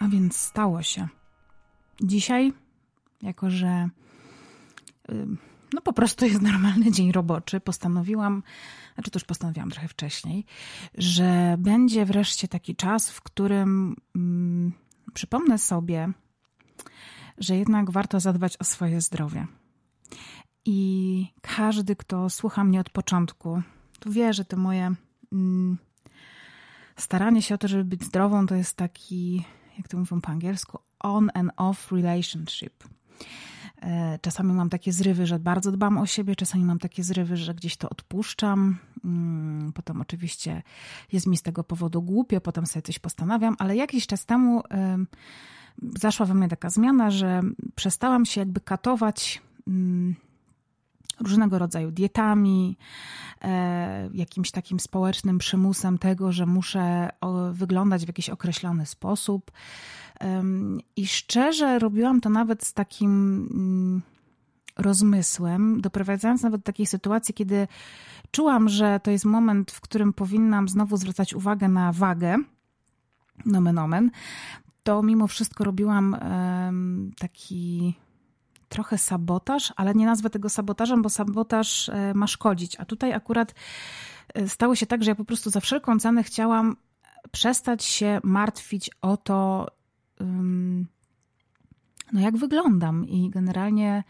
A 0.00 0.08
więc 0.08 0.36
stało 0.36 0.82
się. 0.82 1.08
Dzisiaj, 2.02 2.52
jako 3.22 3.50
że 3.50 3.88
no 5.72 5.80
po 5.80 5.92
prostu 5.92 6.24
jest 6.24 6.42
normalny 6.42 6.90
dzień 6.92 7.12
roboczy, 7.12 7.60
postanowiłam, 7.60 8.42
znaczy 8.94 9.10
to 9.10 9.18
już 9.18 9.24
postanowiłam 9.24 9.70
trochę 9.70 9.88
wcześniej, 9.88 10.44
że 10.94 11.56
będzie 11.58 12.04
wreszcie 12.04 12.48
taki 12.48 12.76
czas, 12.76 13.10
w 13.10 13.20
którym 13.20 13.96
mm, 14.16 14.72
przypomnę 15.14 15.58
sobie, 15.58 16.12
że 17.38 17.56
jednak 17.56 17.90
warto 17.90 18.20
zadbać 18.20 18.56
o 18.56 18.64
swoje 18.64 19.00
zdrowie. 19.00 19.46
I 20.64 21.26
każdy, 21.42 21.96
kto 21.96 22.30
słucha 22.30 22.64
mnie 22.64 22.80
od 22.80 22.90
początku, 22.90 23.62
to 24.00 24.10
wie, 24.10 24.32
że 24.32 24.44
to 24.44 24.56
moje 24.56 24.94
mm, 25.32 25.78
staranie 26.96 27.42
się 27.42 27.54
o 27.54 27.58
to, 27.58 27.68
żeby 27.68 27.84
być 27.84 28.04
zdrową, 28.04 28.46
to 28.46 28.54
jest 28.54 28.76
taki, 28.76 29.44
jak 29.78 29.88
to 29.88 29.98
mówią 29.98 30.20
po 30.20 30.28
angielsku, 30.28 30.78
on 31.00 31.30
and 31.34 31.52
off 31.56 31.92
relationship. 31.92 32.84
E, 33.82 34.18
czasami 34.22 34.52
mam 34.52 34.70
takie 34.70 34.92
zrywy, 34.92 35.26
że 35.26 35.38
bardzo 35.38 35.72
dbam 35.72 35.98
o 35.98 36.06
siebie, 36.06 36.36
czasami 36.36 36.64
mam 36.64 36.78
takie 36.78 37.04
zrywy, 37.04 37.36
że 37.36 37.54
gdzieś 37.54 37.76
to 37.76 37.90
odpuszczam. 37.90 38.78
Mm, 39.04 39.72
potem 39.72 40.00
oczywiście 40.00 40.62
jest 41.12 41.26
mi 41.26 41.36
z 41.36 41.42
tego 41.42 41.64
powodu 41.64 42.02
głupio, 42.02 42.40
potem 42.40 42.66
sobie 42.66 42.82
coś 42.82 42.98
postanawiam, 42.98 43.56
ale 43.58 43.76
jakiś 43.76 44.06
czas 44.06 44.26
temu 44.26 44.62
zaszła 46.00 46.26
we 46.26 46.34
mnie 46.34 46.48
taka 46.48 46.70
zmiana, 46.70 47.10
że 47.10 47.40
przestałam 47.74 48.26
się 48.26 48.40
jakby 48.40 48.60
katować 48.60 49.42
mm, 49.66 50.14
różnego 51.20 51.58
rodzaju 51.58 51.90
dietami, 51.90 52.76
e, 53.42 54.10
jakimś 54.14 54.50
takim 54.50 54.80
społecznym 54.80 55.38
przymusem 55.38 55.98
tego, 55.98 56.32
że 56.32 56.46
muszę 56.46 57.08
wyglądać 57.52 58.04
w 58.04 58.08
jakiś 58.08 58.30
określony 58.30 58.86
sposób. 58.86 59.50
I 60.96 61.06
szczerze 61.06 61.78
robiłam 61.78 62.20
to 62.20 62.30
nawet 62.30 62.64
z 62.64 62.72
takim 62.72 63.10
mm, 63.50 64.02
rozmysłem, 64.76 65.80
doprowadzając 65.80 66.42
nawet 66.42 66.60
do 66.60 66.64
takiej 66.64 66.86
sytuacji, 66.86 67.34
kiedy 67.34 67.68
czułam, 68.30 68.68
że 68.68 69.00
to 69.02 69.10
jest 69.10 69.24
moment, 69.24 69.70
w 69.70 69.80
którym 69.80 70.12
powinnam 70.12 70.68
znowu 70.68 70.96
zwracać 70.96 71.34
uwagę 71.34 71.68
na 71.68 71.92
wagę, 71.92 72.36
nomen 73.46 73.78
omen, 73.78 74.10
to 74.82 75.02
mimo 75.02 75.26
wszystko 75.26 75.64
robiłam 75.64 76.16
taki 77.18 77.94
trochę 78.70 78.98
sabotaż, 78.98 79.72
ale 79.76 79.94
nie 79.94 80.06
nazwę 80.06 80.30
tego 80.30 80.48
sabotażem, 80.48 81.02
bo 81.02 81.08
sabotaż 81.08 81.88
e, 81.88 82.14
ma 82.14 82.26
szkodzić. 82.26 82.76
A 82.80 82.84
tutaj 82.84 83.12
akurat 83.12 83.54
e, 84.34 84.48
stało 84.48 84.74
się 84.74 84.86
tak, 84.86 85.04
że 85.04 85.10
ja 85.10 85.14
po 85.14 85.24
prostu 85.24 85.50
za 85.50 85.60
wszelką 85.60 85.98
cenę 85.98 86.22
chciałam 86.22 86.76
przestać 87.30 87.84
się 87.84 88.20
martwić 88.22 88.90
o 89.02 89.16
to, 89.16 89.66
no 92.12 92.20
jak 92.20 92.36
wyglądam 92.36 93.08
i 93.08 93.30
generalnie 93.30 94.04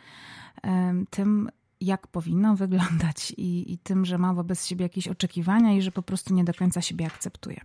tym, 1.10 1.50
jak 1.80 2.06
powinnam 2.06 2.56
wyglądać 2.56 3.30
i, 3.36 3.72
i 3.72 3.78
tym, 3.78 4.04
że 4.04 4.18
mam 4.18 4.36
wobec 4.36 4.66
siebie 4.66 4.82
jakieś 4.82 5.08
oczekiwania 5.08 5.72
i 5.72 5.82
że 5.82 5.92
po 5.92 6.02
prostu 6.02 6.34
nie 6.34 6.44
do 6.44 6.54
końca 6.54 6.80
siebie 6.80 7.06
akceptuję. 7.06 7.60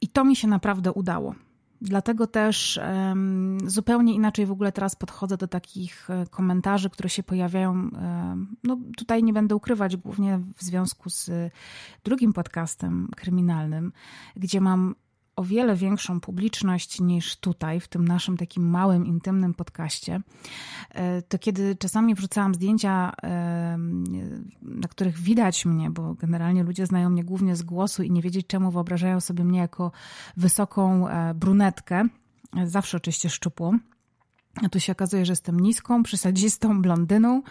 I 0.00 0.08
to 0.08 0.24
mi 0.24 0.36
się 0.36 0.48
naprawdę 0.48 0.92
udało. 0.92 1.34
Dlatego 1.84 2.26
też 2.26 2.80
zupełnie 3.66 4.14
inaczej 4.14 4.46
w 4.46 4.50
ogóle 4.50 4.72
teraz 4.72 4.96
podchodzę 4.96 5.36
do 5.36 5.48
takich 5.48 6.10
e, 6.10 6.26
komentarzy, 6.30 6.90
które 6.90 7.08
się 7.08 7.22
pojawiają. 7.22 7.90
No 8.64 8.78
tutaj 8.96 9.22
nie 9.22 9.32
będę 9.32 9.54
ukrywać, 9.54 9.96
głównie 9.96 10.40
w 10.56 10.62
związku 10.62 11.10
z 11.10 11.30
drugim 12.04 12.32
podcastem 12.32 13.08
kryminalnym, 13.16 13.92
gdzie 14.36 14.60
mam 14.60 14.94
o 15.36 15.44
wiele 15.44 15.76
większą 15.76 16.20
publiczność 16.20 17.00
niż 17.00 17.36
tutaj, 17.36 17.80
w 17.80 17.88
tym 17.88 18.08
naszym 18.08 18.36
takim 18.36 18.70
małym, 18.70 19.06
intymnym 19.06 19.54
podcaście, 19.54 20.20
e, 20.90 21.22
to 21.22 21.38
kiedy 21.38 21.76
czasami 21.76 22.14
wrzucałam 22.14 22.54
zdjęcia, 22.54 23.12
e, 23.22 23.78
na 24.62 24.88
których 24.88 25.18
widać 25.18 25.66
mnie, 25.66 25.90
bo 25.90 26.14
generalnie 26.14 26.62
ludzie 26.62 26.86
znają 26.86 27.10
mnie 27.10 27.24
głównie 27.24 27.56
z 27.56 27.62
głosu 27.62 28.02
i 28.02 28.10
nie 28.10 28.22
wiedzieć 28.22 28.46
czemu 28.46 28.70
wyobrażają 28.70 29.20
sobie 29.20 29.44
mnie 29.44 29.58
jako 29.58 29.92
wysoką 30.36 31.08
e, 31.08 31.34
brunetkę, 31.34 32.08
zawsze 32.64 32.96
oczywiście 32.96 33.30
szczupłą. 33.30 33.78
A 34.62 34.68
tu 34.68 34.80
się 34.80 34.92
okazuje, 34.92 35.26
że 35.26 35.32
jestem 35.32 35.60
niską, 35.60 36.02
przesadzistą 36.02 36.82
blondyną 36.82 37.42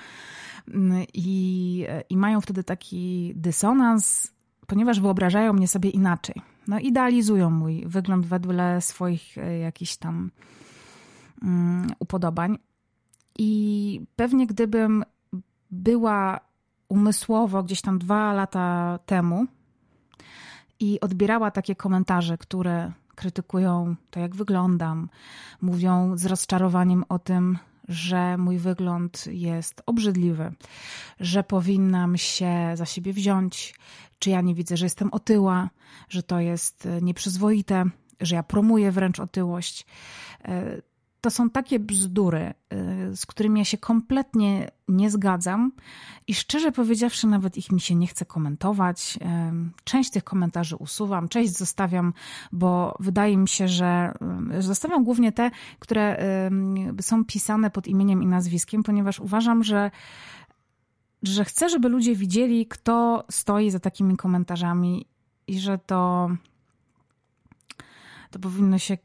mm, 0.67 1.05
i, 1.13 1.85
i 2.09 2.17
mają 2.17 2.41
wtedy 2.41 2.63
taki 2.63 3.33
dysonans, 3.35 4.31
ponieważ 4.67 4.99
wyobrażają 4.99 5.53
mnie 5.53 5.67
sobie 5.67 5.89
inaczej 5.89 6.52
no, 6.67 6.79
idealizują 6.79 7.49
mój 7.49 7.83
wygląd 7.85 8.25
wedle 8.25 8.81
swoich 8.81 9.37
e, 9.37 9.57
jakichś 9.57 9.95
tam 9.95 10.31
um, 11.41 11.87
upodobań. 11.99 12.57
I 13.39 14.01
pewnie 14.15 14.47
gdybym 14.47 15.03
była 15.71 16.39
umysłowo 16.89 17.63
gdzieś 17.63 17.81
tam 17.81 17.99
dwa 17.99 18.33
lata 18.33 18.99
temu 19.05 19.45
i 20.79 20.99
odbierała 20.99 21.51
takie 21.51 21.75
komentarze, 21.75 22.37
które 22.37 22.91
krytykują 23.15 23.95
to, 24.09 24.19
jak 24.19 24.35
wyglądam, 24.35 25.09
mówią 25.61 26.17
z 26.17 26.25
rozczarowaniem 26.25 27.03
o 27.09 27.19
tym, 27.19 27.57
że 27.87 28.37
mój 28.37 28.57
wygląd 28.57 29.27
jest 29.27 29.81
obrzydliwy, 29.85 30.51
że 31.19 31.43
powinnam 31.43 32.17
się 32.17 32.71
za 32.75 32.85
siebie 32.85 33.13
wziąć, 33.13 33.75
czy 34.19 34.29
ja 34.29 34.41
nie 34.41 34.55
widzę, 34.55 34.77
że 34.77 34.85
jestem 34.85 35.09
otyła, 35.11 35.69
że 36.09 36.23
to 36.23 36.39
jest 36.39 36.85
e, 36.85 37.01
nieprzyzwoite, 37.01 37.85
że 38.21 38.35
ja 38.35 38.43
promuję 38.43 38.91
wręcz 38.91 39.19
otyłość. 39.19 39.85
E, 40.45 40.81
to 41.23 41.31
są 41.31 41.49
takie 41.49 41.79
bzdury, 41.79 42.53
y, 42.73 42.77
z 43.15 43.25
którymi 43.25 43.59
ja 43.59 43.65
się 43.65 43.77
kompletnie 43.77 44.71
nie 44.87 45.09
zgadzam 45.09 45.71
i 46.27 46.33
szczerze 46.33 46.71
powiedziawszy, 46.71 47.27
nawet 47.27 47.57
ich 47.57 47.71
mi 47.71 47.81
się 47.81 47.95
nie 47.95 48.07
chce 48.07 48.25
komentować. 48.25 49.19
Część 49.83 50.11
tych 50.11 50.23
komentarzy 50.23 50.75
usuwam, 50.75 51.29
część 51.29 51.57
zostawiam, 51.57 52.13
bo 52.51 52.95
wydaje 52.99 53.37
mi 53.37 53.47
się, 53.47 53.67
że 53.67 54.13
zostawiam 54.59 55.03
głównie 55.03 55.31
te, 55.31 55.51
które 55.79 56.17
są 57.01 57.25
pisane 57.25 57.69
pod 57.69 57.87
imieniem 57.87 58.23
i 58.23 58.25
nazwiskiem, 58.25 58.83
ponieważ 58.83 59.19
uważam, 59.19 59.63
że 59.63 59.91
że 61.23 61.45
chcę, 61.45 61.69
żeby 61.69 61.89
ludzie 61.89 62.15
widzieli, 62.15 62.65
kto 62.67 63.25
stoi 63.31 63.71
za 63.71 63.79
takimi 63.79 64.17
komentarzami 64.17 65.05
i 65.47 65.59
że 65.59 65.77
to 65.77 66.29
to 68.31 68.39
powinno 68.39 68.77
się 68.77 68.97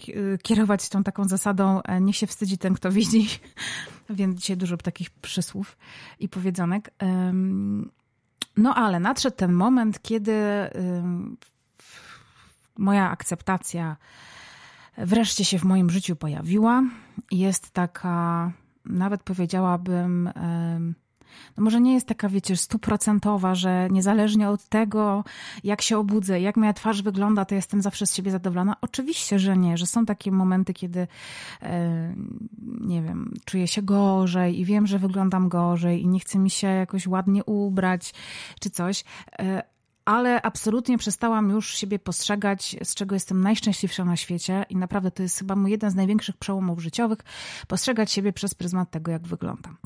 kierować 0.42 0.88
tą 0.88 1.04
taką 1.04 1.28
zasadą, 1.28 1.82
e, 1.82 2.00
niech 2.00 2.16
się 2.16 2.26
wstydzi 2.26 2.58
ten, 2.58 2.74
kto 2.74 2.90
widzi. 2.92 3.28
Więc 4.10 4.40
dzisiaj 4.40 4.56
dużo 4.56 4.76
takich 4.76 5.10
przysłów 5.10 5.76
i 6.18 6.28
powiedzonek. 6.28 6.90
No 8.56 8.74
ale 8.74 9.00
nadszedł 9.00 9.36
ten 9.36 9.52
moment, 9.52 10.02
kiedy 10.02 10.34
moja 12.78 13.10
akceptacja 13.10 13.96
wreszcie 14.98 15.44
się 15.44 15.58
w 15.58 15.64
moim 15.64 15.90
życiu 15.90 16.16
pojawiła. 16.16 16.82
Jest 17.30 17.70
taka, 17.70 18.52
nawet 18.84 19.22
powiedziałabym, 19.22 20.30
no 21.56 21.64
może 21.64 21.80
nie 21.80 21.94
jest 21.94 22.06
taka, 22.06 22.28
wiecie, 22.28 22.56
stuprocentowa, 22.56 23.54
że 23.54 23.88
niezależnie 23.90 24.48
od 24.48 24.64
tego, 24.64 25.24
jak 25.64 25.82
się 25.82 25.98
obudzę, 25.98 26.40
jak 26.40 26.56
moja 26.56 26.72
twarz 26.72 27.02
wygląda, 27.02 27.44
to 27.44 27.54
jestem 27.54 27.82
zawsze 27.82 28.06
z 28.06 28.14
siebie 28.14 28.30
zadowolona. 28.30 28.76
Oczywiście, 28.80 29.38
że 29.38 29.56
nie, 29.56 29.76
że 29.78 29.86
są 29.86 30.06
takie 30.06 30.32
momenty, 30.32 30.74
kiedy 30.74 31.06
e, 31.62 32.14
nie 32.80 33.02
wiem, 33.02 33.34
czuję 33.44 33.68
się 33.68 33.82
gorzej 33.82 34.60
i 34.60 34.64
wiem, 34.64 34.86
że 34.86 34.98
wyglądam 34.98 35.48
gorzej 35.48 36.02
i 36.02 36.08
nie 36.08 36.20
chce 36.20 36.38
mi 36.38 36.50
się 36.50 36.66
jakoś 36.66 37.06
ładnie 37.06 37.44
ubrać 37.44 38.14
czy 38.60 38.70
coś 38.70 39.04
e, 39.38 39.62
ale 40.08 40.42
absolutnie 40.42 40.98
przestałam 40.98 41.50
już 41.50 41.74
siebie 41.76 41.98
postrzegać, 41.98 42.76
z 42.82 42.94
czego 42.94 43.14
jestem 43.14 43.40
najszczęśliwsza 43.40 44.04
na 44.04 44.16
świecie 44.16 44.64
i 44.68 44.76
naprawdę 44.76 45.10
to 45.10 45.22
jest 45.22 45.38
chyba 45.38 45.56
mój 45.56 45.70
jeden 45.70 45.90
z 45.90 45.94
największych 45.94 46.36
przełomów 46.36 46.80
życiowych, 46.80 47.18
postrzegać 47.68 48.12
siebie 48.12 48.32
przez 48.32 48.54
pryzmat 48.54 48.90
tego, 48.90 49.10
jak 49.12 49.26
wyglądam. 49.26 49.76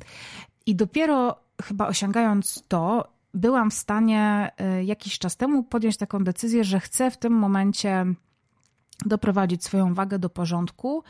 I 0.67 0.75
dopiero 0.75 1.37
chyba 1.63 1.89
osiągając 1.89 2.65
to, 2.69 3.13
byłam 3.35 3.71
w 3.71 3.75
stanie 3.75 4.51
y, 4.81 4.85
jakiś 4.85 5.19
czas 5.19 5.37
temu 5.37 5.63
podjąć 5.63 5.97
taką 5.97 6.25
decyzję, 6.25 6.65
że 6.65 6.81
chcę 6.81 7.11
w 7.11 7.17
tym 7.17 7.33
momencie 7.33 8.07
doprowadzić 9.07 9.65
swoją 9.65 9.95
wagę 9.95 10.19
do 10.19 10.31
porządku, 10.31 11.05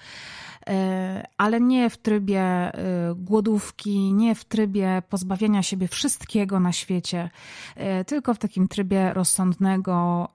e, 0.66 1.26
ale 1.38 1.60
nie 1.60 1.90
w 1.90 1.96
trybie 1.96 2.40
e, 2.42 2.72
głodówki, 3.16 4.12
nie 4.12 4.34
w 4.34 4.44
trybie 4.44 5.02
pozbawienia 5.08 5.62
siebie 5.62 5.88
wszystkiego 5.88 6.60
na 6.60 6.72
świecie, 6.72 7.30
e, 7.76 8.04
tylko 8.04 8.34
w 8.34 8.38
takim 8.38 8.68
trybie 8.68 9.12
rozsądnego, 9.12 10.28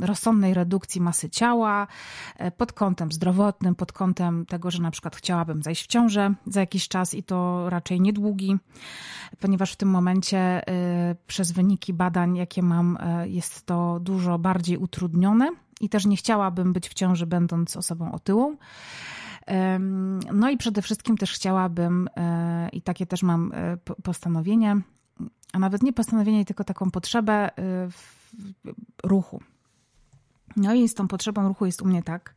rozsądnej 0.00 0.54
redukcji 0.54 1.00
masy 1.00 1.30
ciała 1.30 1.86
pod 2.56 2.72
kątem 2.72 3.12
zdrowotnym, 3.12 3.74
pod 3.74 3.92
kątem 3.92 4.46
tego, 4.46 4.70
że 4.70 4.82
na 4.82 4.90
przykład 4.90 5.16
chciałabym 5.16 5.62
zajść 5.62 5.84
w 5.84 5.86
ciążę 5.86 6.34
za 6.46 6.60
jakiś 6.60 6.88
czas 6.88 7.14
i 7.14 7.22
to 7.22 7.70
raczej 7.70 8.00
niedługi, 8.00 8.56
ponieważ 9.40 9.72
w 9.72 9.76
tym 9.76 9.88
momencie 9.88 10.62
przez 11.26 11.52
wyniki 11.52 11.92
badań, 11.92 12.36
jakie 12.36 12.62
mam, 12.62 12.98
jest 13.24 13.66
to 13.66 14.00
dużo 14.00 14.38
bardziej 14.38 14.76
utrudnione 14.76 15.50
i 15.82 15.88
też 15.88 16.06
nie 16.06 16.16
chciałabym 16.16 16.72
być 16.72 16.88
w 16.88 16.94
ciąży, 16.94 17.26
będąc 17.26 17.76
osobą 17.76 18.12
otyłą. 18.12 18.56
No 20.32 20.50
i 20.50 20.56
przede 20.56 20.82
wszystkim 20.82 21.16
też 21.16 21.32
chciałabym, 21.32 22.08
e, 22.16 22.68
i 22.72 22.82
takie 22.82 23.06
też 23.06 23.22
mam 23.22 23.52
e, 23.54 23.76
postanowienie, 24.02 24.80
a 25.52 25.58
nawet 25.58 25.82
nie 25.82 25.92
postanowienie, 25.92 26.44
tylko 26.44 26.64
taką 26.64 26.90
potrzebę 26.90 27.58
e, 27.58 27.88
ruchu. 29.04 29.42
No 30.56 30.74
i 30.74 30.88
z 30.88 30.94
tą 30.94 31.08
potrzebą 31.08 31.48
ruchu 31.48 31.66
jest 31.66 31.82
u 31.82 31.84
mnie 31.84 32.02
tak, 32.02 32.34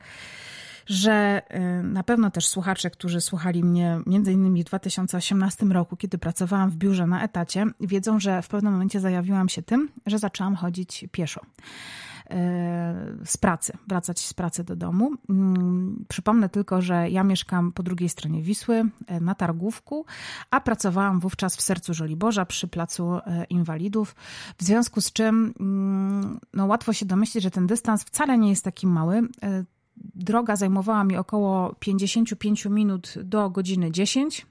że 0.86 1.42
na 1.84 2.04
pewno 2.04 2.32
też 2.32 2.48
słuchacze, 2.48 2.90
którzy 2.90 3.22
słuchali 3.22 3.64
mnie 3.64 4.00
między 4.06 4.34
innymi 4.34 4.64
w 4.64 4.66
2018 4.66 5.66
roku, 5.66 5.98
kiedy 5.98 6.18
pracowałam 6.18 6.70
w 6.70 6.76
biurze 6.76 7.08
na 7.08 7.24
etacie, 7.24 7.66
wiedzą, 7.80 8.20
że 8.20 8.42
w 8.42 8.48
pewnym 8.48 8.74
momencie 8.74 9.00
zajawiłam 9.00 9.50
się 9.50 9.62
tym, 9.62 9.90
że 10.06 10.20
zaczęłam 10.20 10.56
chodzić 10.56 11.06
pieszo. 11.12 11.42
E, 12.30 12.96
z 13.26 13.38
pracy, 13.38 13.74
wracać 13.88 14.20
z 14.20 14.34
pracy 14.34 14.64
do 14.64 14.76
domu. 14.76 15.12
Mm, 15.30 16.06
przypomnę 16.08 16.50
tylko, 16.50 16.82
że 16.82 17.10
ja 17.10 17.24
mieszkam 17.24 17.72
po 17.72 17.84
drugiej 17.84 18.10
stronie 18.10 18.42
Wisły, 18.42 18.86
e, 19.08 19.20
na 19.20 19.36
Targówku, 19.36 20.06
a 20.52 20.62
pracowałam 20.62 21.20
wówczas 21.20 21.58
w 21.58 21.62
sercu 21.62 21.94
Żoliborza 21.94 22.46
przy 22.46 22.68
Placu 22.68 23.16
e, 23.16 23.46
Inwalidów, 23.50 24.16
w 24.58 24.64
związku 24.64 25.02
z 25.02 25.14
czym 25.14 25.54
mm, 25.60 26.40
no, 26.54 26.66
łatwo 26.66 26.94
się 26.94 27.06
domyślić, 27.06 27.44
że 27.44 27.52
ten 27.52 27.68
dystans 27.68 28.04
wcale 28.04 28.38
nie 28.38 28.50
jest 28.50 28.64
taki 28.64 28.88
mały. 28.88 29.22
Droga 30.16 30.56
zajmowała 30.56 31.04
mi 31.04 31.18
około 31.18 31.76
55 31.80 32.66
minut 32.66 33.14
do 33.24 33.50
godziny 33.50 33.92
10. 33.92 34.46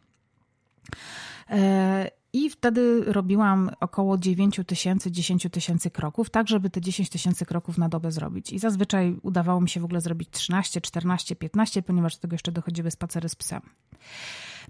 I 2.35 2.51
wtedy 2.51 3.05
robiłam 3.07 3.71
około 3.81 4.19
9 4.19 4.61
tysięcy, 4.67 5.11
10 5.11 5.47
tysięcy 5.53 5.91
kroków, 5.91 6.31
tak 6.31 6.49
żeby 6.49 6.71
te 6.71 6.81
10 6.81 7.11
tysięcy 7.11 7.47
kroków 7.47 7.79
na 7.79 7.89
dobę 7.89 8.13
zrobić. 8.13 8.53
I 8.53 8.59
zazwyczaj 8.59 9.17
udawało 9.23 9.61
mi 9.61 9.69
się 9.69 9.81
w 9.81 9.85
ogóle 9.85 10.01
zrobić 10.01 10.29
13, 10.31 10.81
14, 10.81 11.37
15, 11.37 11.83
ponieważ 11.83 12.15
do 12.15 12.21
tego 12.21 12.35
jeszcze 12.35 12.53
dochodziły 12.53 12.91
spacery 12.91 13.29
z 13.29 13.35
psem. 13.35 13.61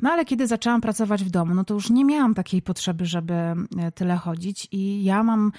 No 0.03 0.11
ale 0.11 0.25
kiedy 0.25 0.47
zaczęłam 0.47 0.81
pracować 0.81 1.25
w 1.25 1.31
domu, 1.31 1.55
no 1.55 1.65
to 1.65 1.75
już 1.75 1.91
nie 1.91 2.05
miałam 2.05 2.35
takiej 2.35 2.63
potrzeby, 2.63 3.07
żeby 3.07 3.35
e, 3.35 3.57
tyle 3.95 4.17
chodzić 4.17 4.69
i 4.73 5.05
ja 5.05 5.23
mam 5.23 5.53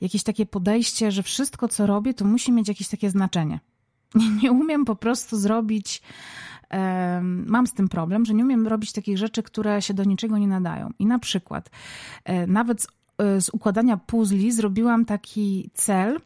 jakieś 0.00 0.22
takie 0.22 0.46
podejście, 0.46 1.10
że 1.12 1.22
wszystko 1.22 1.68
co 1.68 1.86
robię, 1.86 2.14
to 2.14 2.24
musi 2.24 2.52
mieć 2.52 2.68
jakieś 2.68 2.88
takie 2.88 3.10
znaczenie. 3.10 3.60
Nie, 4.14 4.30
nie 4.30 4.52
umiem 4.52 4.84
po 4.84 4.96
prostu 4.96 5.36
zrobić 5.36 6.02
mam 7.46 7.66
z 7.66 7.72
tym 7.72 7.88
problem, 7.88 8.24
że 8.24 8.34
nie 8.34 8.44
umiem 8.44 8.66
robić 8.66 8.92
takich 8.92 9.18
rzeczy, 9.18 9.42
które 9.42 9.82
się 9.82 9.94
do 9.94 10.04
niczego 10.04 10.38
nie 10.38 10.48
nadają. 10.48 10.90
I 10.98 11.06
na 11.06 11.18
przykład 11.18 11.70
e, 12.24 12.46
nawet 12.46 12.82
z, 12.82 12.86
e, 13.18 13.40
z 13.40 13.48
układania 13.48 13.96
puzli 13.96 14.52
zrobiłam 14.52 15.04
taki 15.04 15.70
cel, 15.74 16.20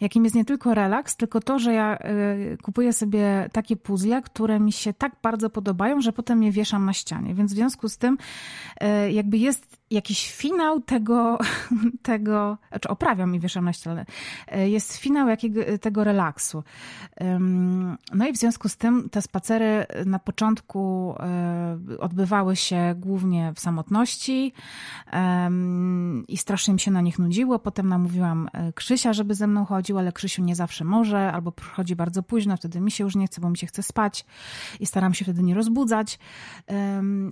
jakim 0.00 0.24
jest 0.24 0.36
nie 0.36 0.44
tylko 0.44 0.74
relaks, 0.74 1.16
tylko 1.16 1.40
to, 1.40 1.58
że 1.58 1.72
ja 1.72 1.98
e, 1.98 2.56
kupuję 2.56 2.92
sobie 2.92 3.48
takie 3.52 3.76
puzzle, 3.76 4.22
które 4.22 4.60
mi 4.60 4.72
się 4.72 4.92
tak 4.92 5.12
bardzo 5.22 5.50
podobają, 5.50 6.00
że 6.00 6.12
potem 6.12 6.42
je 6.42 6.52
wieszam 6.52 6.84
na 6.84 6.92
ścianie. 6.92 7.34
Więc 7.34 7.52
w 7.52 7.56
związku 7.56 7.88
z 7.88 7.98
tym 7.98 8.18
jakby 9.10 9.38
jest 9.38 9.76
jakiś 9.94 10.32
finał 10.32 10.80
tego, 10.80 11.38
tego 12.02 12.58
znaczy 12.68 12.88
oprawiam 12.88 13.34
i 13.34 13.40
wieszam 13.40 13.64
na 13.64 13.72
ścianę, 13.72 14.06
e, 14.48 14.68
jest 14.68 14.96
finał 14.96 15.28
jakiego, 15.28 15.60
tego 15.80 16.04
relaksu. 16.04 16.64
No 18.14 18.26
i 18.28 18.32
w 18.32 18.36
związku 18.36 18.68
z 18.68 18.76
tym 18.76 19.08
te 19.10 19.22
spacery 19.22 19.86
na 20.06 20.18
początku 20.18 21.14
e, 21.20 21.98
odbywały 21.98 22.56
się 22.56 22.94
głównie 22.96 23.52
w 23.54 23.60
samotności 23.60 24.52
i 26.28 26.36
strasznie 26.36 26.74
mi 26.74 26.80
się 26.80 26.90
na 26.90 27.00
nich 27.00 27.18
nudziło. 27.18 27.58
Potem 27.58 27.88
namówiłam 27.88 28.48
e, 28.52 28.72
Krzysia, 28.72 29.12
żeby 29.12 29.34
ze 29.34 29.46
mną 29.46 29.64
chodził, 29.64 29.98
ale 29.98 30.12
Krzysiu 30.12 30.42
nie 30.42 30.56
zawsze 30.56 30.84
może, 30.84 31.32
albo 31.32 31.52
przychodzi 31.52 31.96
bardzo 31.96 32.22
późno, 32.22 32.56
wtedy 32.56 32.80
mi 32.80 32.90
się 32.90 33.04
już 33.04 33.16
nie 33.16 33.26
chce, 33.26 33.40
bo 33.40 33.50
mi 33.50 33.58
się 33.58 33.66
chce 33.66 33.82
spać 33.82 34.26
i 34.80 34.86
staram 34.86 35.14
się 35.14 35.24
wtedy 35.24 35.42
nie 35.42 35.54
rozbudzać. 35.54 36.18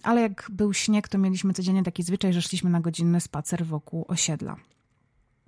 Ale 0.02 0.20
jak 0.20 0.46
był 0.50 0.74
śnieg, 0.74 1.08
to 1.08 1.18
mieliśmy 1.18 1.52
codziennie 1.52 1.82
taki 1.82 2.02
zwyczaj, 2.02 2.32
że 2.32 2.42
szliśmy 2.52 2.70
na 2.70 2.81
godzinny 2.81 3.20
spacer 3.20 3.66
wokół 3.66 4.04
osiedla. 4.08 4.56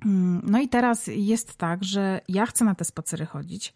Mm, 0.04 0.42
no 0.44 0.60
i 0.60 0.68
teraz 0.68 1.06
jest 1.06 1.56
tak, 1.56 1.84
że 1.84 2.20
ja 2.28 2.46
chcę 2.46 2.64
na 2.64 2.74
te 2.74 2.84
spacery 2.84 3.26
chodzić. 3.26 3.74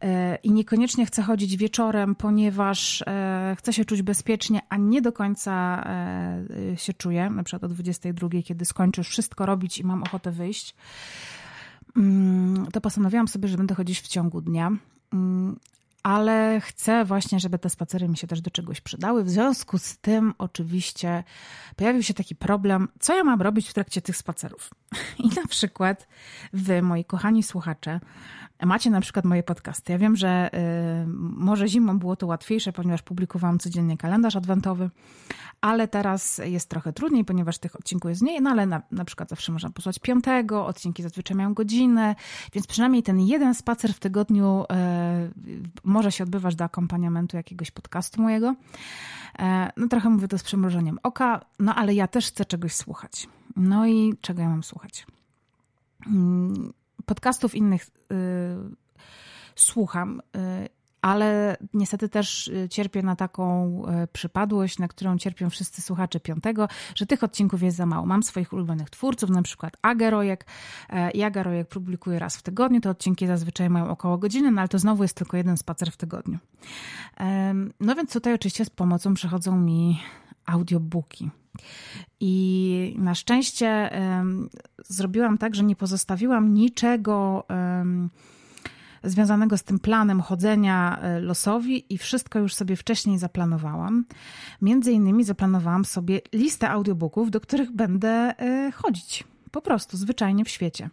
E, 0.00 0.36
I 0.36 0.52
niekoniecznie 0.52 1.06
chcę 1.06 1.22
chodzić 1.22 1.56
wieczorem, 1.56 2.14
ponieważ 2.14 3.02
e, 3.06 3.56
chcę 3.58 3.72
się 3.72 3.84
czuć 3.84 4.02
bezpiecznie, 4.02 4.60
a 4.68 4.76
nie 4.76 5.02
do 5.02 5.12
końca 5.12 5.84
e, 5.86 6.76
się 6.76 6.92
czuję, 6.92 7.30
na 7.30 7.42
przykład 7.42 7.64
o 7.64 7.74
22, 7.74 8.28
kiedy 8.44 8.64
skończę 8.64 9.02
wszystko 9.02 9.46
robić 9.46 9.78
i 9.78 9.84
mam 9.84 10.02
ochotę 10.02 10.30
wyjść. 10.30 10.74
Mm, 11.96 12.66
to 12.66 12.80
postanowiłam 12.80 13.28
sobie, 13.28 13.48
że 13.48 13.56
będę 13.56 13.74
chodzić 13.74 14.00
w 14.00 14.08
ciągu 14.08 14.40
dnia. 14.40 14.70
Ale 16.04 16.60
chcę 16.60 17.04
właśnie, 17.04 17.40
żeby 17.40 17.58
te 17.58 17.70
spacery 17.70 18.08
mi 18.08 18.16
się 18.16 18.26
też 18.26 18.40
do 18.40 18.50
czegoś 18.50 18.80
przydały. 18.80 19.24
W 19.24 19.30
związku 19.30 19.78
z 19.78 19.98
tym, 19.98 20.34
oczywiście, 20.38 21.24
pojawił 21.76 22.02
się 22.02 22.14
taki 22.14 22.34
problem, 22.34 22.88
co 23.00 23.16
ja 23.16 23.24
mam 23.24 23.42
robić 23.42 23.68
w 23.68 23.74
trakcie 23.74 24.02
tych 24.02 24.16
spacerów. 24.16 24.70
I 25.24 25.28
na 25.28 25.46
przykład, 25.46 26.08
wy, 26.52 26.82
moi 26.82 27.04
kochani 27.04 27.42
słuchacze, 27.42 28.00
macie 28.62 28.90
na 28.90 29.00
przykład 29.00 29.24
moje 29.24 29.42
podcasty. 29.42 29.92
Ja 29.92 29.98
wiem, 29.98 30.16
że 30.16 30.50
y, 30.54 31.06
może 31.36 31.68
zimą 31.68 31.98
było 31.98 32.16
to 32.16 32.26
łatwiejsze, 32.26 32.72
ponieważ 32.72 33.02
publikowałam 33.02 33.58
codziennie 33.58 33.96
kalendarz 33.96 34.36
adwentowy, 34.36 34.90
ale 35.60 35.88
teraz 35.88 36.40
jest 36.44 36.68
trochę 36.68 36.92
trudniej, 36.92 37.24
ponieważ 37.24 37.58
tych 37.58 37.76
odcinków 37.76 38.08
jest 38.08 38.22
mniej, 38.22 38.42
no 38.42 38.50
ale 38.50 38.66
na, 38.66 38.82
na 38.90 39.04
przykład 39.04 39.28
zawsze 39.28 39.52
można 39.52 39.70
posłać 39.70 39.98
piątego, 39.98 40.66
odcinki 40.66 41.02
zazwyczaj 41.02 41.36
mają 41.36 41.54
godzinę, 41.54 42.14
więc 42.52 42.66
przynajmniej 42.66 43.02
ten 43.02 43.20
jeden 43.20 43.54
spacer 43.54 43.94
w 43.94 44.00
tygodniu 44.00 44.64
y, 44.64 45.90
może 45.94 46.12
się 46.12 46.24
odbywać 46.24 46.54
do 46.56 46.64
akompaniamentu 46.64 47.36
jakiegoś 47.36 47.70
podcastu 47.70 48.22
mojego. 48.22 48.54
E, 49.38 49.70
no 49.76 49.88
trochę 49.88 50.10
mówię 50.10 50.28
to 50.28 50.38
z 50.38 50.42
przymrużeniem 50.42 50.98
oka, 51.02 51.40
no 51.58 51.74
ale 51.74 51.94
ja 51.94 52.06
też 52.08 52.26
chcę 52.26 52.44
czegoś 52.44 52.74
słuchać. 52.74 53.28
No 53.56 53.86
i 53.86 54.14
czego 54.20 54.42
ja 54.42 54.48
mam 54.48 54.62
słuchać? 54.62 55.06
Mm, 56.06 56.72
podcastów 57.06 57.54
innych 57.54 57.82
y, 57.82 57.86
słucham, 59.56 60.20
y, 60.36 60.68
ale 61.04 61.56
niestety 61.74 62.08
też 62.08 62.48
y, 62.48 62.68
cierpię 62.68 63.02
na 63.02 63.16
taką 63.16 63.82
przypadłość, 64.12 64.78
na 64.78 64.88
którą 64.88 65.18
cierpią 65.18 65.50
wszyscy 65.50 65.82
słuchacze 65.82 66.20
piątego, 66.20 66.68
że 66.94 67.06
tych 67.06 67.24
odcinków 67.24 67.62
jest 67.62 67.76
za 67.76 67.86
mało. 67.86 68.06
Mam 68.06 68.22
swoich 68.22 68.52
ulubionych 68.52 68.90
twórców, 68.90 69.30
na 69.30 69.42
przykład 69.42 69.76
Agerojek. 69.82 70.46
I 71.14 71.22
Agerojek 71.22 71.68
publikuje 71.68 72.18
raz 72.18 72.36
w 72.36 72.42
tygodniu. 72.42 72.80
Te 72.80 72.90
odcinki 72.90 73.26
zazwyczaj 73.26 73.70
mają 73.70 73.88
około 73.88 74.18
godziny, 74.18 74.50
no 74.50 74.60
ale 74.60 74.68
to 74.68 74.78
znowu 74.78 75.02
jest 75.02 75.16
tylko 75.16 75.36
jeden 75.36 75.56
spacer 75.56 75.92
w 75.92 75.96
tygodniu. 75.96 76.38
No 77.80 77.94
więc 77.94 78.12
tutaj 78.12 78.34
oczywiście 78.34 78.64
z 78.64 78.70
pomocą 78.70 79.14
przychodzą 79.14 79.56
mi 79.56 80.00
audiobooki. 80.46 81.30
I 82.20 82.96
na 82.98 83.14
szczęście 83.14 83.90
um, 83.92 84.48
zrobiłam 84.88 85.38
tak, 85.38 85.54
że 85.54 85.64
nie 85.64 85.76
pozostawiłam 85.76 86.54
niczego 86.54 87.44
um, 87.48 88.10
związanego 89.04 89.58
z 89.58 89.62
tym 89.62 89.78
planem 89.78 90.20
chodzenia 90.20 90.98
e, 90.98 91.20
losowi 91.20 91.94
i 91.94 91.98
wszystko 91.98 92.38
już 92.38 92.54
sobie 92.54 92.76
wcześniej 92.76 93.18
zaplanowałam. 93.18 94.04
Między 94.62 94.92
innymi 94.92 95.24
zaplanowałam 95.24 95.84
sobie 95.84 96.20
listę 96.32 96.70
audiobooków, 96.70 97.30
do 97.30 97.40
których 97.40 97.70
będę 97.70 98.34
y, 98.68 98.72
chodzić. 98.72 99.24
Po 99.50 99.62
prostu, 99.62 99.96
zwyczajnie 99.96 100.44
w 100.44 100.48
świecie. 100.48 100.90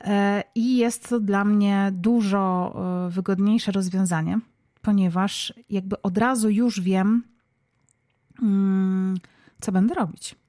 E, 0.00 0.42
I 0.54 0.76
jest 0.76 1.08
to 1.08 1.20
dla 1.20 1.44
mnie 1.44 1.90
dużo 1.92 2.76
wygodniejsze 3.10 3.72
rozwiązanie, 3.72 4.38
ponieważ 4.82 5.54
jakby 5.70 6.02
od 6.02 6.18
razu 6.18 6.50
już 6.50 6.80
wiem, 6.80 7.22
mm, 8.42 9.16
co 9.60 9.72
będę 9.72 9.94
robić 9.94 10.41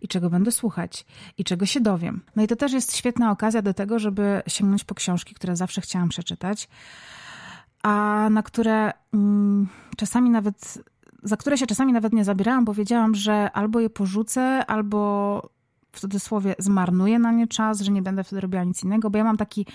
i 0.00 0.08
czego 0.08 0.30
będę 0.30 0.52
słuchać 0.52 1.06
i 1.38 1.44
czego 1.44 1.66
się 1.66 1.80
dowiem. 1.80 2.20
No 2.36 2.42
i 2.42 2.46
to 2.46 2.56
też 2.56 2.72
jest 2.72 2.96
świetna 2.96 3.30
okazja 3.30 3.62
do 3.62 3.74
tego, 3.74 3.98
żeby 3.98 4.42
sięgnąć 4.46 4.84
po 4.84 4.94
książki, 4.94 5.34
które 5.34 5.56
zawsze 5.56 5.80
chciałam 5.80 6.08
przeczytać, 6.08 6.68
a 7.82 8.28
na 8.30 8.42
które 8.42 8.90
mm, 9.14 9.68
czasami 9.96 10.30
nawet, 10.30 10.78
za 11.22 11.36
które 11.36 11.58
się 11.58 11.66
czasami 11.66 11.92
nawet 11.92 12.12
nie 12.12 12.24
zabierałam, 12.24 12.64
bo 12.64 12.74
wiedziałam, 12.74 13.14
że 13.14 13.52
albo 13.52 13.80
je 13.80 13.90
porzucę, 13.90 14.66
albo 14.66 15.59
w 15.92 16.00
cudzysłowie 16.00 16.54
zmarnuję 16.58 17.18
na 17.18 17.32
nie 17.32 17.46
czas, 17.46 17.80
że 17.80 17.92
nie 17.92 18.02
będę 18.02 18.24
wtedy 18.24 18.40
robiła 18.40 18.64
nic 18.64 18.84
innego, 18.84 19.10
bo 19.10 19.18
ja 19.18 19.24
mam 19.24 19.36
taki, 19.36 19.66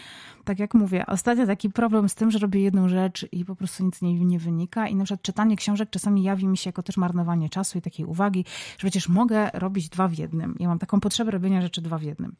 tak 0.43 0.59
jak 0.59 0.73
mówię, 0.73 1.05
ostatnio 1.05 1.45
taki 1.45 1.69
problem 1.69 2.09
z 2.09 2.15
tym, 2.15 2.31
że 2.31 2.39
robię 2.39 2.61
jedną 2.61 2.89
rzecz 2.89 3.27
i 3.31 3.45
po 3.45 3.55
prostu 3.55 3.85
nic 3.85 4.01
nie, 4.01 4.25
nie 4.25 4.39
wynika 4.39 4.87
i 4.87 4.95
na 4.95 5.03
przykład 5.03 5.21
czytanie 5.21 5.55
książek 5.55 5.89
czasami 5.89 6.23
jawi 6.23 6.47
mi 6.47 6.57
się 6.57 6.67
jako 6.67 6.83
też 6.83 6.97
marnowanie 6.97 7.49
czasu 7.49 7.77
i 7.77 7.81
takiej 7.81 8.05
uwagi, 8.05 8.45
że 8.71 8.77
przecież 8.77 9.09
mogę 9.09 9.49
robić 9.53 9.89
dwa 9.89 10.07
w 10.07 10.13
jednym. 10.13 10.55
Ja 10.59 10.67
mam 10.67 10.79
taką 10.79 10.99
potrzebę 10.99 11.31
robienia 11.31 11.61
rzeczy 11.61 11.81
dwa 11.81 11.97
w 11.97 12.03
jednym. 12.03 12.35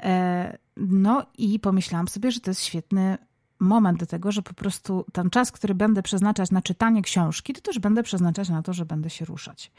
E, 0.00 0.58
no 0.76 1.26
i 1.38 1.60
pomyślałam 1.60 2.08
sobie, 2.08 2.30
że 2.30 2.40
to 2.40 2.50
jest 2.50 2.64
świetny 2.64 3.18
moment 3.58 4.00
do 4.00 4.06
tego, 4.06 4.32
że 4.32 4.42
po 4.42 4.54
prostu 4.54 5.04
ten 5.12 5.30
czas, 5.30 5.52
który 5.52 5.74
będę 5.74 6.02
przeznaczać 6.02 6.50
na 6.50 6.62
czytanie 6.62 7.02
książki, 7.02 7.52
to 7.52 7.60
też 7.60 7.78
będę 7.78 8.02
przeznaczać 8.02 8.48
na 8.48 8.62
to, 8.62 8.72
że 8.72 8.86
będę 8.86 9.10
się 9.10 9.24
ruszać. 9.24 9.72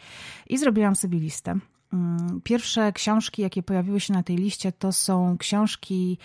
I 0.47 0.57
zrobiłam 0.57 0.95
sobie 0.95 1.19
listę 1.19 1.59
pierwsze 2.44 2.94
książki, 2.94 3.41
jakie 3.41 3.63
pojawiły 3.63 4.00
się 4.00 4.13
na 4.13 4.24
tej 4.24 4.36
liście, 4.36 4.72
to 4.72 4.91
są 4.91 5.38
książki 5.38 6.17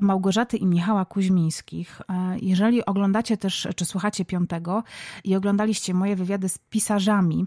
Małgorzaty 0.00 0.56
i 0.56 0.66
Michała 0.66 1.04
Kuźmińskich. 1.04 2.00
E, 2.08 2.36
jeżeli 2.42 2.84
oglądacie 2.84 3.36
też, 3.36 3.68
czy 3.76 3.84
słuchacie 3.84 4.24
piątego 4.24 4.82
i 5.24 5.36
oglądaliście 5.36 5.94
moje 5.94 6.16
wywiady 6.16 6.48
z 6.48 6.58
pisarzami, 6.58 7.46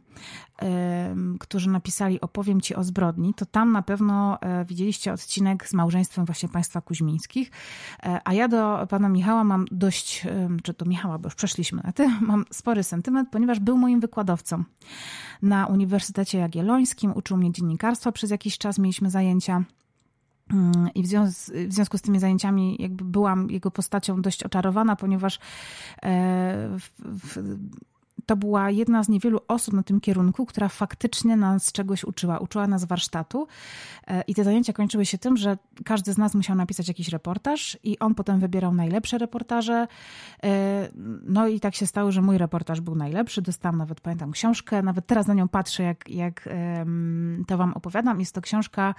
którzy 1.39 1.69
napisali 1.69 2.21
Opowiem 2.21 2.61
Ci 2.61 2.75
o 2.75 2.83
zbrodni, 2.83 3.33
to 3.33 3.45
tam 3.45 3.71
na 3.71 3.81
pewno 3.81 4.41
e, 4.41 4.65
widzieliście 4.65 5.13
odcinek 5.13 5.67
z 5.67 5.73
małżeństwem 5.73 6.25
właśnie 6.25 6.49
państwa 6.49 6.81
Kuźmińskich. 6.81 7.51
E, 8.03 8.21
a 8.25 8.33
ja 8.33 8.47
do 8.47 8.87
pana 8.89 9.09
Michała 9.09 9.43
mam 9.43 9.65
dość, 9.71 10.27
czy 10.63 10.73
do 10.73 10.85
Michała, 10.85 11.17
bo 11.17 11.27
już 11.27 11.35
przeszliśmy 11.35 11.81
na 11.83 11.91
ty, 11.91 12.09
mam 12.21 12.45
spory 12.51 12.83
sentyment, 12.83 13.29
ponieważ 13.31 13.59
był 13.59 13.77
moim 13.77 13.99
wykładowcą 13.99 14.63
na 15.41 15.67
Uniwersytecie 15.67 16.37
Jagiellońskim, 16.37 17.11
uczył 17.15 17.37
mnie 17.37 17.51
dziennikarstwa 17.51 18.11
przez 18.11 18.31
jakiś 18.31 18.57
czas, 18.57 18.79
mieliśmy 18.79 19.09
zajęcia. 19.09 19.63
Mm, 20.53 20.89
I 20.95 21.03
w, 21.03 21.07
związku, 21.07 21.51
w 21.67 21.73
związku 21.73 21.97
z 21.97 22.01
tymi 22.01 22.19
zajęciami 22.19 22.75
jakby 22.79 23.03
byłam 23.03 23.49
jego 23.49 23.71
postacią 23.71 24.21
dość 24.21 24.43
oczarowana, 24.43 24.95
ponieważ 24.95 25.35
e, 25.35 25.39
w, 26.79 26.89
w, 26.99 27.57
to 28.25 28.35
była 28.35 28.69
jedna 28.69 29.03
z 29.03 29.09
niewielu 29.09 29.39
osób 29.47 29.73
na 29.73 29.83
tym 29.83 30.01
kierunku, 30.01 30.45
która 30.45 30.69
faktycznie 30.69 31.37
nas 31.37 31.71
czegoś 31.71 32.03
uczyła. 32.03 32.39
Uczyła 32.39 32.67
nas 32.67 32.85
warsztatu 32.85 33.47
e, 34.07 34.21
i 34.21 34.35
te 34.35 34.43
zajęcia 34.43 34.73
kończyły 34.73 35.05
się 35.05 35.17
tym, 35.17 35.37
że 35.37 35.57
każdy 35.85 36.13
z 36.13 36.17
nas 36.17 36.35
musiał 36.35 36.55
napisać 36.55 36.87
jakiś 36.87 37.09
reportaż 37.09 37.77
i 37.83 37.99
on 37.99 38.15
potem 38.15 38.39
wybierał 38.39 38.73
najlepsze 38.73 39.17
reportaże. 39.17 39.87
E, 40.43 40.89
no 41.23 41.47
i 41.47 41.59
tak 41.59 41.75
się 41.75 41.87
stało, 41.87 42.11
że 42.11 42.21
mój 42.21 42.37
reportaż 42.37 42.81
był 42.81 42.95
najlepszy. 42.95 43.41
Dostałam 43.41 43.77
nawet, 43.77 44.01
pamiętam, 44.01 44.31
książkę. 44.31 44.81
Nawet 44.81 45.07
teraz 45.07 45.27
na 45.27 45.33
nią 45.33 45.47
patrzę, 45.47 45.83
jak, 45.83 46.09
jak 46.09 46.49
to 47.47 47.57
wam 47.57 47.73
opowiadam. 47.73 48.19
Jest 48.19 48.35
to 48.35 48.41
książka 48.41 48.95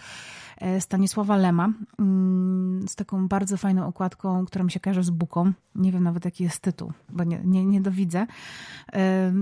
e, 0.58 0.80
Stanisława 0.80 1.36
Lema 1.36 1.72
mm, 1.98 2.88
z 2.88 2.96
taką 2.96 3.28
bardzo 3.28 3.56
fajną 3.56 3.86
okładką, 3.86 4.46
która 4.46 4.64
mi 4.64 4.70
się 4.70 4.80
kojarzy 4.80 5.02
z 5.02 5.10
buką. 5.10 5.52
Nie 5.74 5.92
wiem 5.92 6.04
nawet, 6.04 6.24
jaki 6.24 6.44
jest 6.44 6.60
tytuł, 6.60 6.92
bo 7.08 7.24
nie, 7.24 7.40
nie, 7.44 7.64
nie 7.64 7.80
dowidzę 7.80 8.26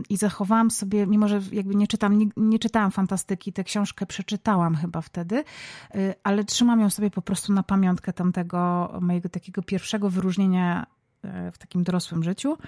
i 0.09 0.17
zachowałam 0.17 0.71
sobie, 0.71 1.07
mimo 1.07 1.29
że 1.29 1.41
jakby 1.53 1.75
nie 1.75 1.87
czytam, 1.87 2.19
nie, 2.19 2.27
nie 2.37 2.59
czytałam 2.59 2.91
fantastyki, 2.91 3.53
tę 3.53 3.65
książkę 3.65 4.07
przeczytałam 4.07 4.77
chyba 4.77 5.00
wtedy, 5.00 5.45
y, 5.95 6.15
ale 6.23 6.45
trzymam 6.45 6.81
ją 6.81 6.91
sobie 6.91 7.11
po 7.11 7.23
prostu 7.23 7.53
na 7.53 7.62
pamiątkę 7.62 8.12
tamtego 8.12 8.93
mojego 9.00 9.29
takiego 9.29 9.62
pierwszego 9.62 10.11
wyróżnienia 10.11 10.87
y, 11.25 11.53
w 11.53 11.59
takim 11.59 11.83
dorosłym 11.83 12.23
życiu. 12.23 12.59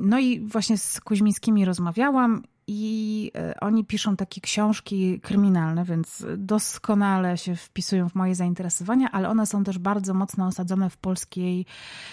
No 0.00 0.18
i 0.18 0.40
właśnie 0.40 0.78
z 0.78 1.00
Kuźmińskimi 1.00 1.64
rozmawiałam 1.64 2.42
i 2.66 3.30
e, 3.34 3.60
oni 3.60 3.84
piszą 3.84 4.16
takie 4.16 4.40
książki 4.40 5.20
kryminalne, 5.20 5.84
więc 5.84 6.26
doskonale 6.36 7.38
się 7.38 7.56
wpisują 7.56 8.08
w 8.08 8.14
moje 8.14 8.34
zainteresowania, 8.34 9.10
ale 9.12 9.28
one 9.28 9.46
są 9.46 9.64
też 9.64 9.78
bardzo 9.78 10.14
mocno 10.14 10.46
osadzone 10.46 10.90
w 10.90 10.96
polskiej 10.96 11.66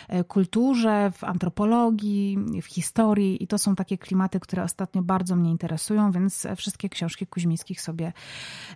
e, 0.08 0.24
kulturze, 0.24 1.12
w 1.12 1.24
antropologii, 1.24 2.38
w 2.62 2.66
historii 2.66 3.44
i 3.44 3.48
to 3.48 3.58
są 3.58 3.76
takie 3.76 3.98
klimaty, 3.98 4.40
które 4.40 4.64
ostatnio 4.64 5.02
bardzo 5.02 5.36
mnie 5.36 5.52
interesują, 5.52 6.12
więc 6.12 6.48
wszystkie 6.58 6.90
książki 6.90 7.28
Kuźmińskich 7.28 7.82
sobie 7.82 8.14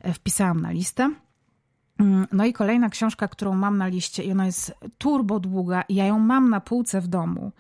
e, 0.02 0.14
wpisałam 0.14 0.60
na 0.60 0.72
listę. 0.72 1.12
Mm, 2.00 2.28
no 2.32 2.46
i 2.46 2.54
kolejna 2.54 2.90
książka, 2.90 3.28
którą 3.28 3.56
mam 3.56 3.78
na 3.78 3.88
liście, 3.88 4.24
i 4.24 4.32
ona 4.32 4.46
jest 4.46 4.74
turbo 4.98 5.40
długa, 5.40 5.82
i 5.82 5.96
ja 5.96 6.06
ją 6.06 6.20
mam 6.20 6.50
na 6.50 6.60
półce 6.60 7.02
w 7.02 7.08
domu 7.08 7.52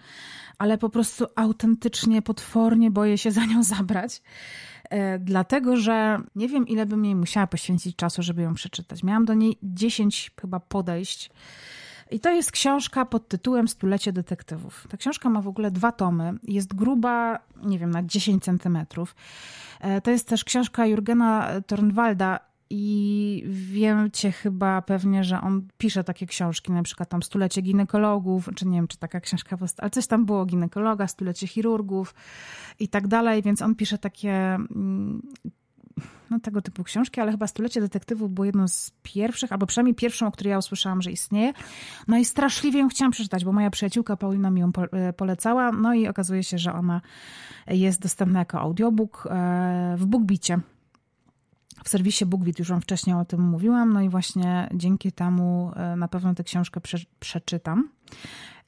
ale 0.58 0.78
po 0.78 0.90
prostu 0.90 1.26
autentycznie, 1.36 2.22
potwornie 2.22 2.92
boję 2.92 3.18
się 3.18 3.32
za 3.32 3.46
nią 3.46 3.64
zabrać. 3.64 4.22
E, 4.90 5.20
dlatego, 5.20 5.78
że 5.78 6.20
nie 6.36 6.48
wiem, 6.48 6.68
ile 6.68 6.86
bym 6.86 7.06
jej 7.06 7.16
musiała 7.16 7.48
poświęcić 7.48 7.96
czasu, 7.96 8.24
żeby 8.24 8.42
ją 8.42 8.54
przeczytać. 8.54 9.04
Miałam 9.04 9.26
do 9.26 9.34
niej 9.34 9.58
10 9.64 10.32
chyba 10.42 10.60
podejść. 10.60 11.30
I 12.12 12.20
to 12.20 12.32
jest 12.32 12.52
książka 12.52 13.06
pod 13.06 13.28
tytułem 13.28 13.68
Stulecie 13.68 14.14
detektywów. 14.14 14.88
Ta 14.90 14.98
książka 14.98 15.30
ma 15.30 15.42
w 15.42 15.48
ogóle 15.48 15.72
dwa 15.72 15.92
tomy. 15.92 16.34
Jest 16.44 16.76
gruba, 16.76 17.40
nie 17.64 17.80
wiem, 17.80 17.92
na 17.92 18.04
10 18.04 18.44
centymetrów. 18.44 19.16
E, 19.80 20.02
to 20.02 20.12
jest 20.12 20.28
też 20.28 20.44
książka 20.44 20.86
Jurgena 20.86 21.52
Tornwalda 21.68 22.40
i 22.70 23.44
wiem 23.48 24.12
cię 24.12 24.32
chyba 24.32 24.82
pewnie, 24.82 25.24
że 25.24 25.42
on 25.42 25.68
pisze 25.78 26.04
takie 26.04 26.26
książki, 26.26 26.72
na 26.72 26.84
przykład 26.84 27.10
tam 27.10 27.24
Stulecie 27.24 27.62
ginekologów, 27.62 28.50
czy 28.56 28.68
nie 28.68 28.78
wiem, 28.78 28.88
czy 28.88 28.98
taka 28.98 29.20
książka 29.20 29.58
ale 29.78 29.90
coś 29.90 30.08
tam 30.08 30.26
było 30.26 30.46
ginekologa, 30.46 31.08
Stulecie 31.08 31.48
chirurgów 31.48 32.16
i 32.80 32.88
tak 32.88 33.08
dalej, 33.08 33.42
więc 33.42 33.62
on 33.62 33.76
pisze 33.76 33.98
takie 33.98 34.32
mm, 34.32 35.22
no, 36.30 36.40
tego 36.40 36.62
typu 36.62 36.84
książki, 36.84 37.22
ale 37.22 37.32
chyba 37.32 37.48
Stulecie 37.48 37.82
Detektywów 37.82 38.32
było 38.32 38.46
jedną 38.46 38.68
z 38.68 38.92
pierwszych, 39.04 39.52
albo 39.52 39.66
przynajmniej 39.66 39.96
pierwszą, 39.96 40.28
o 40.28 40.32
której 40.32 40.52
ja 40.52 40.58
usłyszałam, 40.58 41.02
że 41.02 41.12
istnieje. 41.12 41.54
No 42.08 42.18
i 42.18 42.26
straszliwie 42.26 42.80
ją 42.80 42.90
chciałam 42.90 43.12
przeczytać, 43.12 43.46
bo 43.46 43.52
moja 43.52 43.70
przyjaciółka 43.70 44.18
Paulina 44.18 44.52
mi 44.52 44.62
ją 44.62 44.72
e, 44.92 45.14
polecała, 45.14 45.72
no 45.72 45.94
i 45.94 46.08
okazuje 46.08 46.44
się, 46.44 46.58
że 46.58 46.74
ona 46.74 47.02
jest 47.68 48.02
dostępna 48.02 48.40
jako 48.40 48.60
audiobook 48.60 49.28
e, 49.30 49.96
w 49.98 50.06
BookBicie 50.06 50.60
w 51.86 51.89
serwisie 51.89 52.25
BookBeat, 52.25 52.60
już 52.60 52.70
wam 52.70 52.82
wcześniej 52.82 53.15
o 53.15 53.25
tym 53.25 53.42
mówiłam, 53.42 53.94
no 53.94 54.01
i 54.01 54.10
właśnie 54.10 54.70
dzięki 54.74 55.12
temu 55.12 55.72
e, 55.75 55.96
na 55.96 56.08
pewno 56.08 56.34
tę 56.34 56.44
książkę 56.44 56.82
prze, 56.82 56.98
przeczytam. 57.20 57.89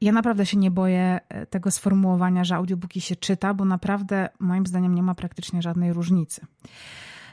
Ja 0.01 0.12
naprawdę 0.12 0.45
się 0.45 0.57
nie 0.57 0.71
boję 0.71 1.19
e, 1.29 1.45
tego 1.45 1.71
sformułowania, 1.71 2.43
że 2.43 2.55
audiobooki 2.55 3.01
się 3.01 3.15
czyta, 3.15 3.53
bo 3.53 3.65
naprawdę 3.65 4.29
moim 4.39 4.65
zdaniem 4.65 4.95
nie 4.95 5.03
ma 5.03 5.15
praktycznie 5.15 5.62
żadnej 5.62 5.93
różnicy. 5.93 6.45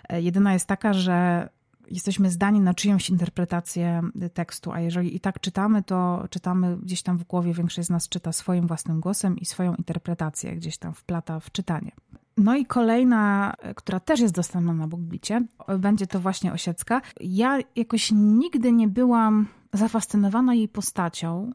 E, 0.08 0.22
jedyna 0.22 0.52
jest 0.52 0.66
taka, 0.66 0.92
że 0.92 1.48
jesteśmy 1.90 2.30
zdani 2.30 2.60
na 2.60 2.74
czyjąś 2.74 3.10
interpretację 3.10 4.02
tekstu, 4.34 4.72
a 4.72 4.80
jeżeli 4.80 5.16
i 5.16 5.20
tak 5.20 5.40
czytamy, 5.40 5.82
to 5.82 6.24
czytamy 6.30 6.76
gdzieś 6.76 7.02
tam 7.02 7.18
w 7.18 7.24
głowie, 7.24 7.54
większość 7.54 7.88
z 7.88 7.90
nas 7.90 8.08
czyta 8.08 8.32
swoim 8.32 8.66
własnym 8.66 9.00
głosem 9.00 9.38
i 9.38 9.44
swoją 9.44 9.74
interpretację 9.74 10.56
gdzieś 10.56 10.78
tam 10.78 10.94
wplata 10.94 11.40
w 11.40 11.52
czytanie. 11.52 11.92
No 12.36 12.56
i 12.56 12.66
kolejna, 12.66 13.54
która 13.76 14.00
też 14.00 14.20
jest 14.20 14.34
dostępna 14.34 14.72
na 14.72 14.88
BookBicie, 14.88 15.42
będzie 15.78 16.06
to 16.06 16.20
właśnie 16.20 16.52
Osiecka. 16.52 17.00
Ja 17.20 17.58
jakoś 17.76 18.12
nigdy 18.12 18.72
nie 18.72 18.88
byłam 18.88 19.46
zafascynowana 19.72 20.54
jej 20.54 20.68
postacią. 20.68 21.52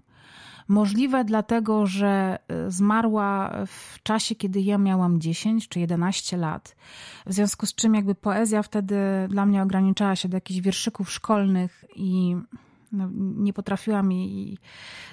Możliwe 0.67 1.25
dlatego, 1.25 1.85
że 1.85 2.39
e, 2.47 2.71
zmarła 2.71 3.55
w 3.67 4.03
czasie, 4.03 4.35
kiedy 4.35 4.61
ja 4.61 4.77
miałam 4.77 5.19
10 5.19 5.67
czy 5.67 5.79
11 5.79 6.37
lat. 6.37 6.75
W 7.25 7.33
związku 7.33 7.65
z 7.65 7.75
czym 7.75 7.95
jakby 7.95 8.15
poezja 8.15 8.63
wtedy 8.63 8.95
dla 9.29 9.45
mnie 9.45 9.63
ograniczała 9.63 10.15
się 10.15 10.29
do 10.29 10.37
jakichś 10.37 10.59
wierszyków 10.59 11.11
szkolnych 11.11 11.85
i 11.95 12.35
no, 12.91 13.09
nie 13.37 13.53
potrafiłam 13.53 14.11
jej 14.11 14.57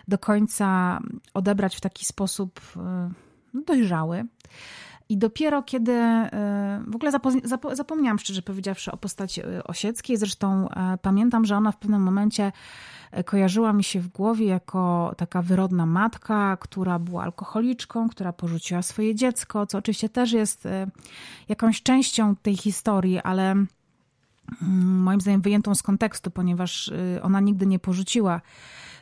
do 0.09 0.19
końca 0.19 1.01
odebrać 1.35 1.77
w 1.77 1.81
taki 1.81 2.05
sposób 2.05 2.61
e, 2.77 3.11
no, 3.55 3.63
dojrzały. 3.67 4.25
I 5.09 5.17
dopiero 5.19 5.63
kiedy, 5.63 5.93
e, 5.93 6.83
w 6.87 6.97
ogóle 6.97 7.13
zapomniałam 7.73 8.19
szczerze 8.19 8.43
powiedziawszy 8.43 8.93
o 8.93 8.97
postaci 8.97 9.41
e, 9.41 9.65
Osieckiej, 9.65 10.17
zresztą 10.17 10.69
e, 10.69 10.99
pamiętam, 11.03 11.45
że 11.45 11.57
ona 11.57 11.73
w 11.73 11.77
pewnym 11.77 12.03
momencie 12.03 12.53
kojarzyła 13.25 13.73
mi 13.73 13.85
się 13.85 14.01
w 14.01 14.09
głowie 14.09 14.47
jako 14.47 15.15
taka 15.17 15.43
wyrodna 15.43 15.87
matka, 15.87 16.57
która 16.61 16.99
była 16.99 17.23
alkoholiczką, 17.23 18.09
która 18.09 18.33
porzuciła 18.33 18.83
swoje 18.83 19.15
dziecko, 19.15 19.67
co 19.67 19.79
oczywiście 19.79 20.09
też 20.09 20.33
jest 20.33 20.69
jakąś 21.49 21.83
częścią 21.83 22.37
tej 22.37 22.57
historii, 22.57 23.21
ale 23.21 23.55
moim 24.61 25.21
zdaniem 25.21 25.41
wyjętą 25.41 25.75
z 25.75 25.83
kontekstu, 25.83 26.31
ponieważ 26.31 26.93
ona 27.23 27.41
nigdy 27.41 27.67
nie 27.67 27.79
porzuciła 27.79 28.41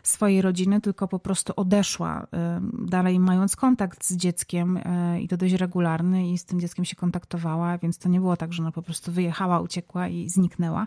swojej 0.03 0.43
rodziny, 0.43 0.81
tylko 0.81 1.09
po 1.09 1.19
prostu 1.19 1.53
odeszła, 1.57 2.27
dalej 2.73 3.21
mając 3.21 3.57
kontakt 3.57 4.05
z 4.05 4.17
dzieckiem 4.17 4.77
e, 4.77 5.21
i 5.21 5.29
to 5.29 5.37
dość 5.37 5.55
regularny 5.55 6.31
i 6.31 6.39
z 6.39 6.45
tym 6.45 6.61
dzieckiem 6.61 6.85
się 6.85 6.97
kontaktowała, 6.97 7.79
więc 7.79 7.99
to 7.99 8.09
nie 8.09 8.21
było 8.21 8.37
tak, 8.37 8.53
że 8.53 8.63
ona 8.63 8.73
po 8.73 8.83
prostu 8.83 9.13
wyjechała, 9.13 9.61
uciekła 9.61 10.09
i 10.09 10.29
zniknęła. 10.29 10.87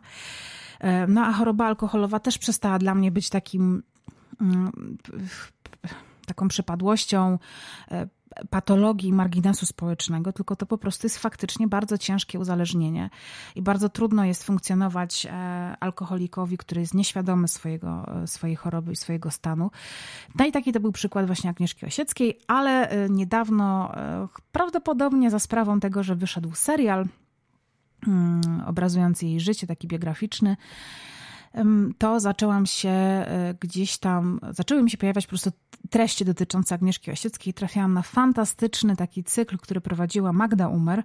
No 1.07 1.25
a 1.25 1.33
choroba 1.33 1.65
alkoholowa 1.65 2.19
też 2.19 2.37
przestała 2.37 2.79
dla 2.79 2.95
mnie 2.95 3.11
być 3.11 3.29
takim 3.29 3.83
mm, 4.41 4.71
taką 6.27 6.47
przypadłością, 6.47 7.39
e, 7.91 8.07
patologii 8.49 9.13
marginesu 9.13 9.65
społecznego, 9.65 10.33
tylko 10.33 10.55
to 10.55 10.65
po 10.65 10.77
prostu 10.77 11.05
jest 11.05 11.17
faktycznie 11.17 11.67
bardzo 11.67 11.97
ciężkie 11.97 12.39
uzależnienie 12.39 13.09
i 13.55 13.61
bardzo 13.61 13.89
trudno 13.89 14.25
jest 14.25 14.43
funkcjonować 14.43 15.25
e, 15.25 15.29
alkoholikowi, 15.79 16.57
który 16.57 16.81
jest 16.81 16.93
nieświadomy 16.93 17.47
swojego, 17.47 18.21
e, 18.23 18.27
swojej 18.27 18.55
choroby 18.55 18.91
i 18.91 18.95
swojego 18.95 19.31
stanu. 19.31 19.71
No 20.39 20.45
i 20.45 20.51
taki 20.51 20.71
to 20.71 20.79
był 20.79 20.91
przykład 20.91 21.25
właśnie 21.25 21.49
Agnieszki 21.49 21.85
Osieckiej, 21.85 22.39
ale 22.47 22.89
niedawno, 23.09 23.91
prawdopodobnie 24.51 25.31
za 25.31 25.39
sprawą 25.39 25.79
tego, 25.79 26.03
że 26.03 26.15
wyszedł 26.15 26.55
serial 26.55 27.05
mm, 28.07 28.63
obrazujący 28.67 29.25
jej 29.25 29.39
życie, 29.39 29.67
taki 29.67 29.87
biograficzny, 29.87 30.57
to 31.97 32.19
zaczęłam 32.19 32.65
się 32.65 32.89
e, 32.89 33.55
gdzieś 33.59 33.97
tam, 33.97 34.39
zaczęły 34.51 34.83
mi 34.83 34.91
się 34.91 34.97
pojawiać 34.97 35.25
po 35.25 35.29
prostu 35.29 35.51
treści 35.89 36.25
dotyczące 36.25 36.75
Agnieszki 36.75 37.11
Osieckiej. 37.11 37.53
Trafiałam 37.53 37.93
na 37.93 38.01
fantastyczny 38.01 38.95
taki 38.95 39.23
cykl, 39.23 39.57
który 39.57 39.81
prowadziła 39.81 40.33
Magda 40.33 40.67
Umer 40.67 41.03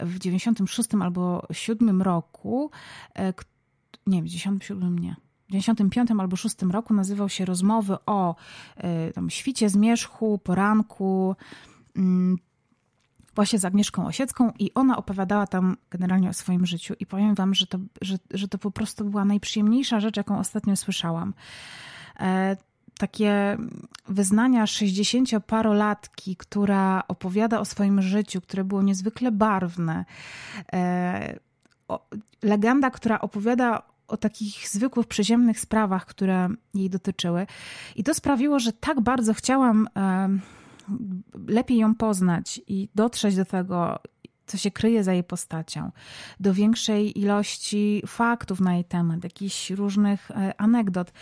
w 0.00 0.18
96 0.18 0.88
albo 1.00 1.46
7 1.52 2.02
roku. 2.02 2.70
E, 3.18 3.34
nie, 4.06 4.22
w 4.22 4.26
97 4.26 4.98
nie. 4.98 5.16
W 5.48 5.52
95 5.52 6.10
albo 6.18 6.36
6 6.36 6.62
roku 6.62 6.94
nazywał 6.94 7.28
się 7.28 7.44
Rozmowy 7.44 7.96
o 8.06 8.34
e, 8.76 9.12
tam, 9.12 9.30
świcie 9.30 9.68
zmierzchu, 9.68 10.38
poranku, 10.38 11.36
mm, 11.96 12.38
właśnie 13.38 13.58
z 13.58 13.64
Agnieszką 13.64 14.06
Osiecką 14.06 14.52
i 14.58 14.74
ona 14.74 14.96
opowiadała 14.96 15.46
tam 15.46 15.76
generalnie 15.90 16.28
o 16.28 16.32
swoim 16.32 16.66
życiu 16.66 16.94
i 17.00 17.06
powiem 17.06 17.34
wam, 17.34 17.54
że 17.54 17.66
to, 17.66 17.78
że, 18.02 18.16
że 18.30 18.48
to 18.48 18.58
po 18.58 18.70
prostu 18.70 19.04
była 19.04 19.24
najprzyjemniejsza 19.24 20.00
rzecz, 20.00 20.16
jaką 20.16 20.38
ostatnio 20.38 20.76
słyszałam. 20.76 21.34
E, 22.20 22.56
takie 22.98 23.56
wyznania 24.08 24.64
60-parolatki, 24.64 26.36
która 26.36 27.02
opowiada 27.08 27.60
o 27.60 27.64
swoim 27.64 28.02
życiu, 28.02 28.40
które 28.40 28.64
było 28.64 28.82
niezwykle 28.82 29.32
barwne. 29.32 30.04
E, 30.72 31.38
o, 31.88 32.06
legenda, 32.42 32.90
która 32.90 33.20
opowiada 33.20 33.82
o 34.08 34.16
takich 34.16 34.68
zwykłych, 34.68 35.06
przyziemnych 35.06 35.60
sprawach, 35.60 36.06
które 36.06 36.48
jej 36.74 36.90
dotyczyły. 36.90 37.46
I 37.96 38.04
to 38.04 38.14
sprawiło, 38.14 38.58
że 38.58 38.72
tak 38.72 39.00
bardzo 39.00 39.34
chciałam 39.34 39.88
e, 39.96 40.28
lepiej 41.48 41.78
ją 41.78 41.94
poznać 41.94 42.60
i 42.66 42.88
dotrzeć 42.94 43.36
do 43.36 43.44
tego, 43.44 43.98
co 44.48 44.56
się 44.56 44.70
kryje 44.70 45.04
za 45.04 45.12
jej 45.12 45.24
postacią, 45.24 45.90
do 46.40 46.54
większej 46.54 47.18
ilości 47.18 48.02
faktów 48.06 48.60
na 48.60 48.74
jej 48.74 48.84
temat, 48.84 49.24
jakichś 49.24 49.70
różnych 49.70 50.30
e, 50.30 50.60
anegdot, 50.60 51.12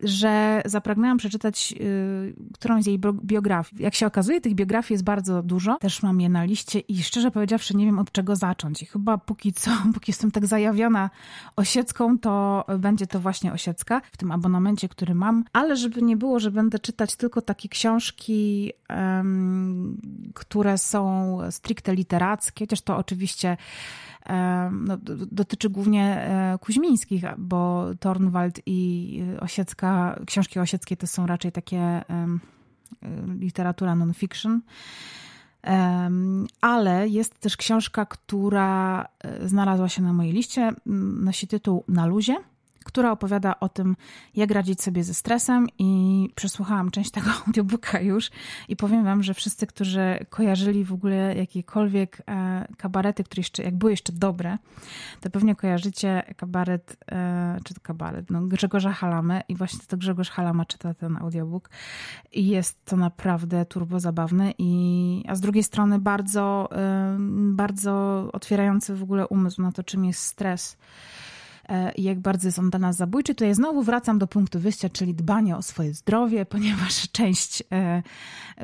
że 0.00 0.62
zapragnęłam 0.64 1.18
przeczytać 1.18 1.74
y, 1.80 2.34
którąś 2.54 2.84
z 2.84 2.86
jej 2.86 2.98
biografii. 3.24 3.82
Jak 3.82 3.94
się 3.94 4.06
okazuje, 4.06 4.40
tych 4.40 4.54
biografii 4.54 4.94
jest 4.94 5.04
bardzo 5.04 5.42
dużo. 5.42 5.76
Też 5.80 6.02
mam 6.02 6.20
je 6.20 6.28
na 6.28 6.44
liście 6.44 6.78
i 6.78 7.02
szczerze 7.02 7.30
powiedziawszy 7.30 7.76
nie 7.76 7.84
wiem 7.84 7.98
od 7.98 8.12
czego 8.12 8.36
zacząć. 8.36 8.82
I 8.82 8.86
chyba 8.86 9.18
póki 9.18 9.52
co, 9.52 9.70
póki 9.94 10.10
jestem 10.10 10.30
tak 10.30 10.46
zajawiona 10.46 11.10
Osiecką, 11.56 12.18
to 12.18 12.64
będzie 12.78 13.06
to 13.06 13.20
właśnie 13.20 13.52
Osiecka 13.52 14.00
w 14.12 14.16
tym 14.16 14.32
abonamencie, 14.32 14.88
który 14.88 15.14
mam. 15.14 15.44
Ale 15.52 15.76
żeby 15.76 16.02
nie 16.02 16.16
było, 16.16 16.40
że 16.40 16.50
będę 16.50 16.78
czytać 16.78 17.16
tylko 17.16 17.42
takie 17.42 17.68
książki, 17.68 18.72
um, 18.90 20.00
które 20.34 20.78
są 20.78 21.38
stricte 21.50 21.94
literackie, 21.94 22.63
chociaż 22.66 22.80
to 22.80 22.96
oczywiście 22.96 23.56
no, 24.70 24.98
dotyczy 25.32 25.70
głównie 25.70 26.04
e, 26.04 26.58
Kuźmińskich, 26.60 27.22
bo 27.38 27.86
Tornwald 28.00 28.60
i 28.66 29.20
Osiecka, 29.40 30.20
książki 30.26 30.58
osieckie 30.58 30.96
to 30.96 31.06
są 31.06 31.26
raczej 31.26 31.52
takie 31.52 31.78
e, 31.78 32.04
literatura 33.38 33.94
non-fiction. 33.94 34.60
Ale 36.60 37.08
jest 37.08 37.40
też 37.40 37.56
książka, 37.56 38.06
która 38.06 39.02
e, 39.18 39.48
znalazła 39.48 39.88
się 39.88 40.02
na 40.02 40.12
mojej 40.12 40.32
liście, 40.32 40.72
nosi 40.86 41.46
tytuł 41.48 41.84
Na 41.88 42.06
luzie 42.06 42.36
która 42.84 43.12
opowiada 43.12 43.60
o 43.60 43.68
tym, 43.68 43.96
jak 44.34 44.50
radzić 44.50 44.82
sobie 44.82 45.04
ze 45.04 45.14
stresem 45.14 45.66
i 45.78 46.28
przesłuchałam 46.34 46.90
część 46.90 47.10
tego 47.10 47.30
audiobooka 47.46 48.00
już 48.00 48.30
i 48.68 48.76
powiem 48.76 49.04
wam, 49.04 49.22
że 49.22 49.34
wszyscy, 49.34 49.66
którzy 49.66 50.26
kojarzyli 50.30 50.84
w 50.84 50.92
ogóle 50.92 51.34
jakiekolwiek 51.34 52.22
e, 52.28 52.66
kabarety, 52.76 53.24
które 53.24 53.40
jeszcze, 53.40 53.62
jak 53.62 53.74
były 53.74 53.92
jeszcze 53.92 54.12
dobre, 54.12 54.58
to 55.20 55.30
pewnie 55.30 55.56
kojarzycie 55.56 56.22
kabaret, 56.36 56.96
e, 57.12 57.58
czy 57.64 57.74
to 57.74 57.80
kabaret, 57.80 58.30
no 58.30 58.42
Grzegorza 58.42 58.92
Halamy 58.92 59.42
i 59.48 59.56
właśnie 59.56 59.80
to 59.88 59.96
Grzegorz 59.96 60.30
Halama 60.30 60.64
czyta 60.64 60.94
ten 60.94 61.16
audiobook 61.16 61.70
i 62.32 62.46
jest 62.46 62.84
to 62.84 62.96
naprawdę 62.96 63.64
turbo 63.64 64.00
zabawne 64.00 64.52
i 64.58 65.24
a 65.28 65.34
z 65.34 65.40
drugiej 65.40 65.62
strony 65.62 65.98
bardzo, 65.98 66.68
e, 66.72 67.16
bardzo 67.50 67.92
otwierający 68.32 68.94
w 68.94 69.02
ogóle 69.02 69.28
umysł 69.28 69.62
na 69.62 69.72
to, 69.72 69.82
czym 69.82 70.04
jest 70.04 70.20
stres 70.20 70.76
i 71.96 72.02
jak 72.02 72.20
bardzo 72.20 72.48
jest 72.48 72.58
on 72.58 72.70
dla 72.70 72.78
nas 72.78 72.96
zabójczy. 72.96 73.34
Tutaj 73.34 73.54
znowu 73.54 73.82
wracam 73.82 74.18
do 74.18 74.26
punktu 74.26 74.60
wyjścia, 74.60 74.88
czyli 74.88 75.14
dbania 75.14 75.58
o 75.58 75.62
swoje 75.62 75.94
zdrowie, 75.94 76.46
ponieważ 76.54 77.10
część 77.12 77.62
e, 77.72 78.02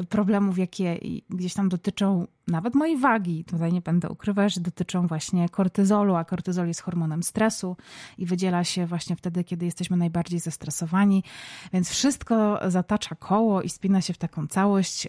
problemów, 0.08 0.58
jakie 0.58 0.98
gdzieś 1.30 1.54
tam 1.54 1.68
dotyczą 1.68 2.26
nawet 2.46 2.74
mojej 2.74 2.96
wagi, 2.96 3.44
tutaj 3.44 3.72
nie 3.72 3.80
będę 3.80 4.08
ukrywać, 4.08 4.54
że 4.54 4.60
dotyczą 4.60 5.06
właśnie 5.06 5.48
kortyzolu, 5.48 6.14
a 6.14 6.24
kortyzol 6.24 6.68
jest 6.68 6.80
hormonem 6.80 7.22
stresu 7.22 7.76
i 8.18 8.26
wydziela 8.26 8.64
się 8.64 8.86
właśnie 8.86 9.16
wtedy, 9.16 9.44
kiedy 9.44 9.64
jesteśmy 9.64 9.96
najbardziej 9.96 10.40
zestresowani, 10.40 11.24
więc 11.72 11.90
wszystko 11.90 12.60
zatacza 12.70 13.14
koło 13.14 13.62
i 13.62 13.68
spina 13.68 14.00
się 14.00 14.12
w 14.12 14.18
taką 14.18 14.46
całość. 14.46 15.08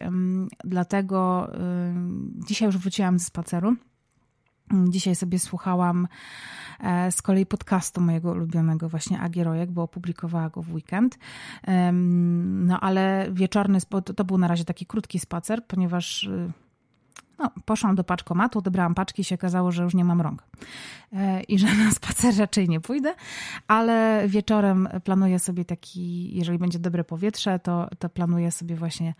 Dlatego 0.63 1.49
dzisiaj 2.47 2.65
już 2.65 2.77
wróciłam 2.77 3.19
ze 3.19 3.25
spaceru. 3.25 3.75
Dzisiaj 4.89 5.15
sobie 5.15 5.39
słuchałam 5.39 6.07
E, 6.81 7.11
z 7.11 7.21
kolei 7.21 7.45
podcastu 7.45 8.01
mojego 8.01 8.31
ulubionego 8.31 8.89
właśnie 8.89 9.19
Agierojek, 9.19 9.71
bo 9.71 9.83
opublikowała 9.83 10.49
go 10.49 10.61
w 10.61 10.73
weekend. 10.73 11.17
No 12.31 12.79
ale 12.79 13.27
wieczorny, 13.31 13.79
to 14.15 14.23
był 14.23 14.37
na 14.37 14.47
razie 14.47 14.65
taki 14.65 14.85
krótki 14.85 15.19
spacer, 15.19 15.65
ponieważ 15.67 16.23
y, 16.23 16.51
no, 17.41 17.51
poszłam 17.65 17.95
do 17.95 18.03
paczkomatu, 18.03 18.59
odebrałam 18.59 18.95
paczki 18.95 19.21
i 19.21 19.25
się 19.25 19.35
okazało, 19.35 19.71
że 19.71 19.83
już 19.83 19.93
nie 19.93 20.05
mam 20.05 20.21
rąk. 20.21 20.43
E, 21.13 21.43
I 21.43 21.59
że 21.59 21.67
na 21.85 21.91
spacer 21.91 22.37
raczej 22.37 22.69
nie 22.69 22.79
pójdę, 22.79 23.15
ale 23.67 24.23
wieczorem 24.27 24.89
planuję 25.03 25.39
sobie 25.39 25.65
taki, 25.65 26.35
jeżeli 26.35 26.57
będzie 26.57 26.79
dobre 26.79 27.03
powietrze, 27.03 27.59
to, 27.59 27.87
to 27.99 28.09
planuję 28.09 28.51
sobie 28.51 28.75
właśnie 28.75 29.13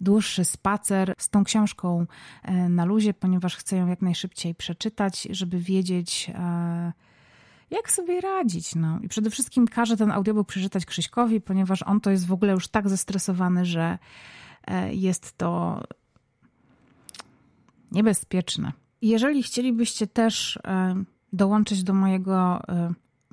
dłuższy 0.00 0.44
spacer 0.44 1.14
z 1.18 1.28
tą 1.28 1.44
książką 1.44 2.06
e, 2.42 2.68
na 2.68 2.84
luzie, 2.84 3.14
ponieważ 3.14 3.56
chcę 3.56 3.76
ją 3.76 3.86
jak 3.86 4.02
najszybciej 4.02 4.54
przeczytać, 4.54 5.28
żeby 5.30 5.58
wiedzieć 5.58 6.30
e, 6.34 6.92
jak 7.70 7.90
sobie 7.90 8.20
radzić. 8.20 8.74
No. 8.74 8.98
I 9.02 9.08
przede 9.08 9.30
wszystkim 9.30 9.68
każę 9.68 9.96
ten 9.96 10.10
audiobook 10.10 10.48
przeczytać 10.48 10.86
Krzyśkowi, 10.86 11.40
ponieważ 11.40 11.82
on 11.82 12.00
to 12.00 12.10
jest 12.10 12.26
w 12.26 12.32
ogóle 12.32 12.52
już 12.52 12.68
tak 12.68 12.88
zestresowany, 12.88 13.64
że 13.64 13.98
jest 14.90 15.38
to 15.38 15.82
niebezpieczne. 17.92 18.72
Jeżeli 19.02 19.42
chcielibyście 19.42 20.06
też 20.06 20.58
e, 20.64 21.04
dołączyć 21.32 21.82
do 21.82 21.94
mojego 21.94 22.60
e, 22.68 22.92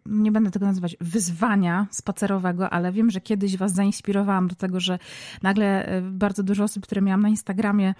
nie 0.09 0.31
będę 0.31 0.51
tego 0.51 0.65
nazywać 0.65 0.97
wyzwania 1.01 1.87
spacerowego, 1.91 2.69
ale 2.69 2.91
wiem, 2.91 3.09
że 3.09 3.21
kiedyś 3.21 3.57
Was 3.57 3.73
zainspirowałam 3.73 4.47
do 4.47 4.55
tego, 4.55 4.79
że 4.79 4.99
nagle 5.43 5.85
e, 5.85 6.01
bardzo 6.01 6.43
dużo 6.43 6.63
osób, 6.63 6.83
które 6.83 7.01
miałam 7.01 7.21
na 7.21 7.29
Instagramie, 7.29 7.93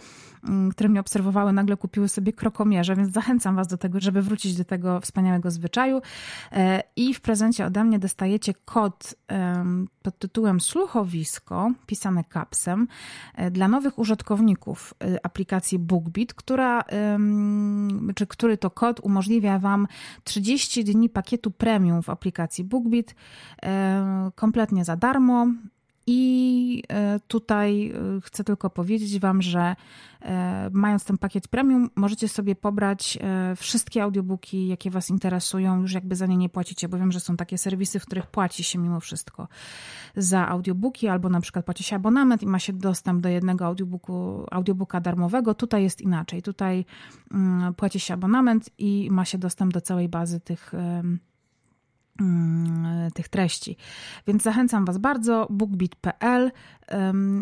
mm, 0.43 0.71
które 0.71 0.89
mnie 0.89 0.99
obserwowały, 0.99 1.53
nagle 1.53 1.77
kupiły 1.77 2.09
sobie 2.09 2.33
krokomierze, 2.33 2.95
więc 2.95 3.13
zachęcam 3.13 3.55
Was 3.55 3.67
do 3.67 3.77
tego, 3.77 3.99
żeby 3.99 4.21
wrócić 4.21 4.55
do 4.55 4.65
tego 4.65 4.99
wspaniałego 4.99 5.51
zwyczaju. 5.51 6.01
E, 6.51 6.83
I 6.95 7.13
w 7.13 7.21
prezencie 7.21 7.65
ode 7.65 7.83
mnie 7.83 7.99
dostajecie 7.99 8.53
kod 8.65 9.15
pod 10.01 10.19
tytułem 10.19 10.59
Słuchowisko, 10.61 11.71
pisane 11.85 12.23
kapsem, 12.23 12.87
e, 13.35 13.51
dla 13.51 13.67
nowych 13.67 13.99
użytkowników 13.99 14.93
aplikacji 15.23 15.79
BookBeat, 15.79 16.33
która, 16.33 16.83
czy 18.15 18.27
który 18.27 18.57
to 18.57 18.69
kod 18.69 18.99
umożliwia 18.99 19.59
Wam 19.59 19.87
30 20.23 20.83
dni 20.83 21.09
pakietu 21.09 21.51
premium 21.51 21.98
w 22.01 22.09
aplikacji 22.09 22.63
BookBeat 22.63 23.15
e, 23.63 24.31
kompletnie 24.35 24.85
za 24.85 24.95
darmo. 24.95 25.47
I 26.11 26.83
e, 26.89 27.19
tutaj 27.27 27.91
e, 27.91 28.21
chcę 28.21 28.43
tylko 28.43 28.69
powiedzieć 28.69 29.19
Wam, 29.19 29.41
że 29.41 29.75
mając 30.71 31.05
ten 31.05 31.17
pakiet 31.17 31.47
premium, 31.47 31.89
możecie 31.95 32.27
sobie 32.27 32.55
pobrać 32.55 33.19
wszystkie 33.55 34.03
audiobooki, 34.03 34.67
jakie 34.67 34.91
Was 34.91 35.09
interesują, 35.09 35.81
już 35.81 35.93
jakby 35.93 36.15
za 36.15 36.25
nie 36.25 36.37
nie 36.37 36.49
płacicie, 36.49 36.89
bo 36.89 36.97
wiem, 36.97 37.11
że 37.11 37.19
są 37.19 37.37
takie 37.37 37.57
serwisy, 37.57 37.99
w 37.99 38.05
których 38.05 38.27
płaci 38.27 38.63
się 38.63 38.79
mimo 38.79 38.99
wszystko 38.99 39.47
za 40.15 40.47
audiobooki, 40.47 41.07
albo 41.07 41.29
na 41.29 41.41
przykład 41.41 41.65
płaci 41.65 41.83
się 41.83 41.95
abonament 41.95 42.43
i 42.43 42.47
ma 42.47 42.59
się 42.59 42.73
dostęp 42.73 43.21
do 43.21 43.29
jednego 43.29 43.65
audiobooku, 43.65 44.45
audiobooka 44.51 45.01
darmowego. 45.01 45.53
Tutaj 45.53 45.83
jest 45.83 46.01
inaczej. 46.01 46.41
Tutaj 46.41 46.85
mm, 47.31 47.73
płaci 47.73 47.99
się 47.99 48.13
abonament 48.13 48.69
i 48.77 49.07
ma 49.11 49.25
się 49.25 49.37
dostęp 49.37 49.73
do 49.73 49.81
całej 49.81 50.09
bazy 50.09 50.39
tych 50.39 50.73
tych 53.13 53.29
treści. 53.29 53.77
Więc 54.27 54.43
zachęcam 54.43 54.85
Was 54.85 54.97
bardzo, 54.97 55.47
bookbit.pl 55.49 56.51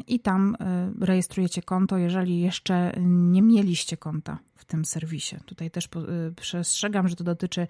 i 0.08 0.20
tam 0.20 0.56
y, 1.02 1.06
rejestrujecie 1.06 1.62
konto, 1.62 1.98
jeżeli 1.98 2.40
jeszcze 2.40 2.92
nie 3.06 3.42
mieliście 3.42 3.98
konta 3.98 4.38
w 4.56 4.66
tym 4.66 4.86
serwisie. 4.86 5.36
Tutaj 5.46 5.72
też 5.72 5.86
y, 5.86 6.34
przestrzegam, 6.36 7.08
że 7.08 7.16
to 7.16 7.24
dotyczy 7.24 7.68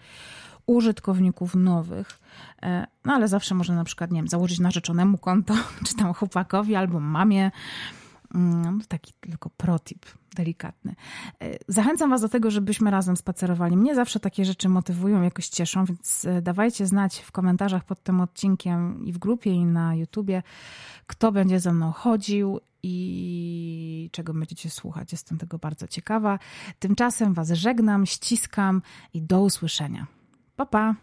użytkowników 0.67 1.56
nowych, 1.56 2.20
e, 2.63 2.88
no 3.06 3.13
ale 3.13 3.28
zawsze 3.28 3.56
można 3.56 3.76
na 3.76 3.84
przykład, 3.84 4.12
nie 4.12 4.20
wiem, 4.20 4.28
założyć 4.28 4.60
narzeczonemu 4.60 5.17
konto, 5.17 5.54
czy 5.88 5.96
tam 5.96 6.13
chłopakowi 6.13 6.76
albo 6.76 7.00
mamie, 7.00 7.52
Mm, 8.36 8.82
taki 8.88 9.13
tylko 9.20 9.50
protip 9.50 10.06
delikatny. 10.36 10.96
E, 11.42 11.58
zachęcam 11.68 12.10
Was 12.10 12.22
do 12.22 12.30
tego, 12.30 12.52
żebyśmy 12.52 12.92
razem 12.92 13.18
spacerowali. 13.18 13.78
Mnie 13.78 13.96
zawsze 13.96 14.20
takie 14.20 14.46
rzeczy 14.46 14.70
motywują, 14.70 15.22
jakoś 15.22 15.48
cieszą, 15.48 15.86
więc 15.86 16.26
e, 16.26 16.42
dawajcie 16.42 16.86
znać 16.86 17.20
w 17.20 17.32
komentarzach 17.32 17.84
pod 17.84 18.04
tym 18.04 18.22
odcinkiem 18.22 19.06
i 19.06 19.13
w 19.13 19.18
grupie, 19.18 19.52
i 19.52 19.66
na 19.66 19.96
YouTubie, 19.96 20.44
kto 21.08 21.32
będzie 21.32 21.60
ze 21.60 21.74
mną 21.74 21.92
chodził 21.92 22.60
i 22.84 24.10
czego 24.12 24.34
będziecie 24.34 24.70
słuchać. 24.70 25.12
Jestem 25.12 25.38
tego 25.38 25.58
bardzo 25.58 25.88
ciekawa. 25.88 26.40
Tymczasem 26.80 27.34
Was 27.34 27.52
żegnam, 27.52 28.06
ściskam 28.06 28.82
i 29.13 29.22
do 29.22 29.42
usłyszenia. 29.42 30.08
Pa, 30.56 30.66
pa! 30.66 30.96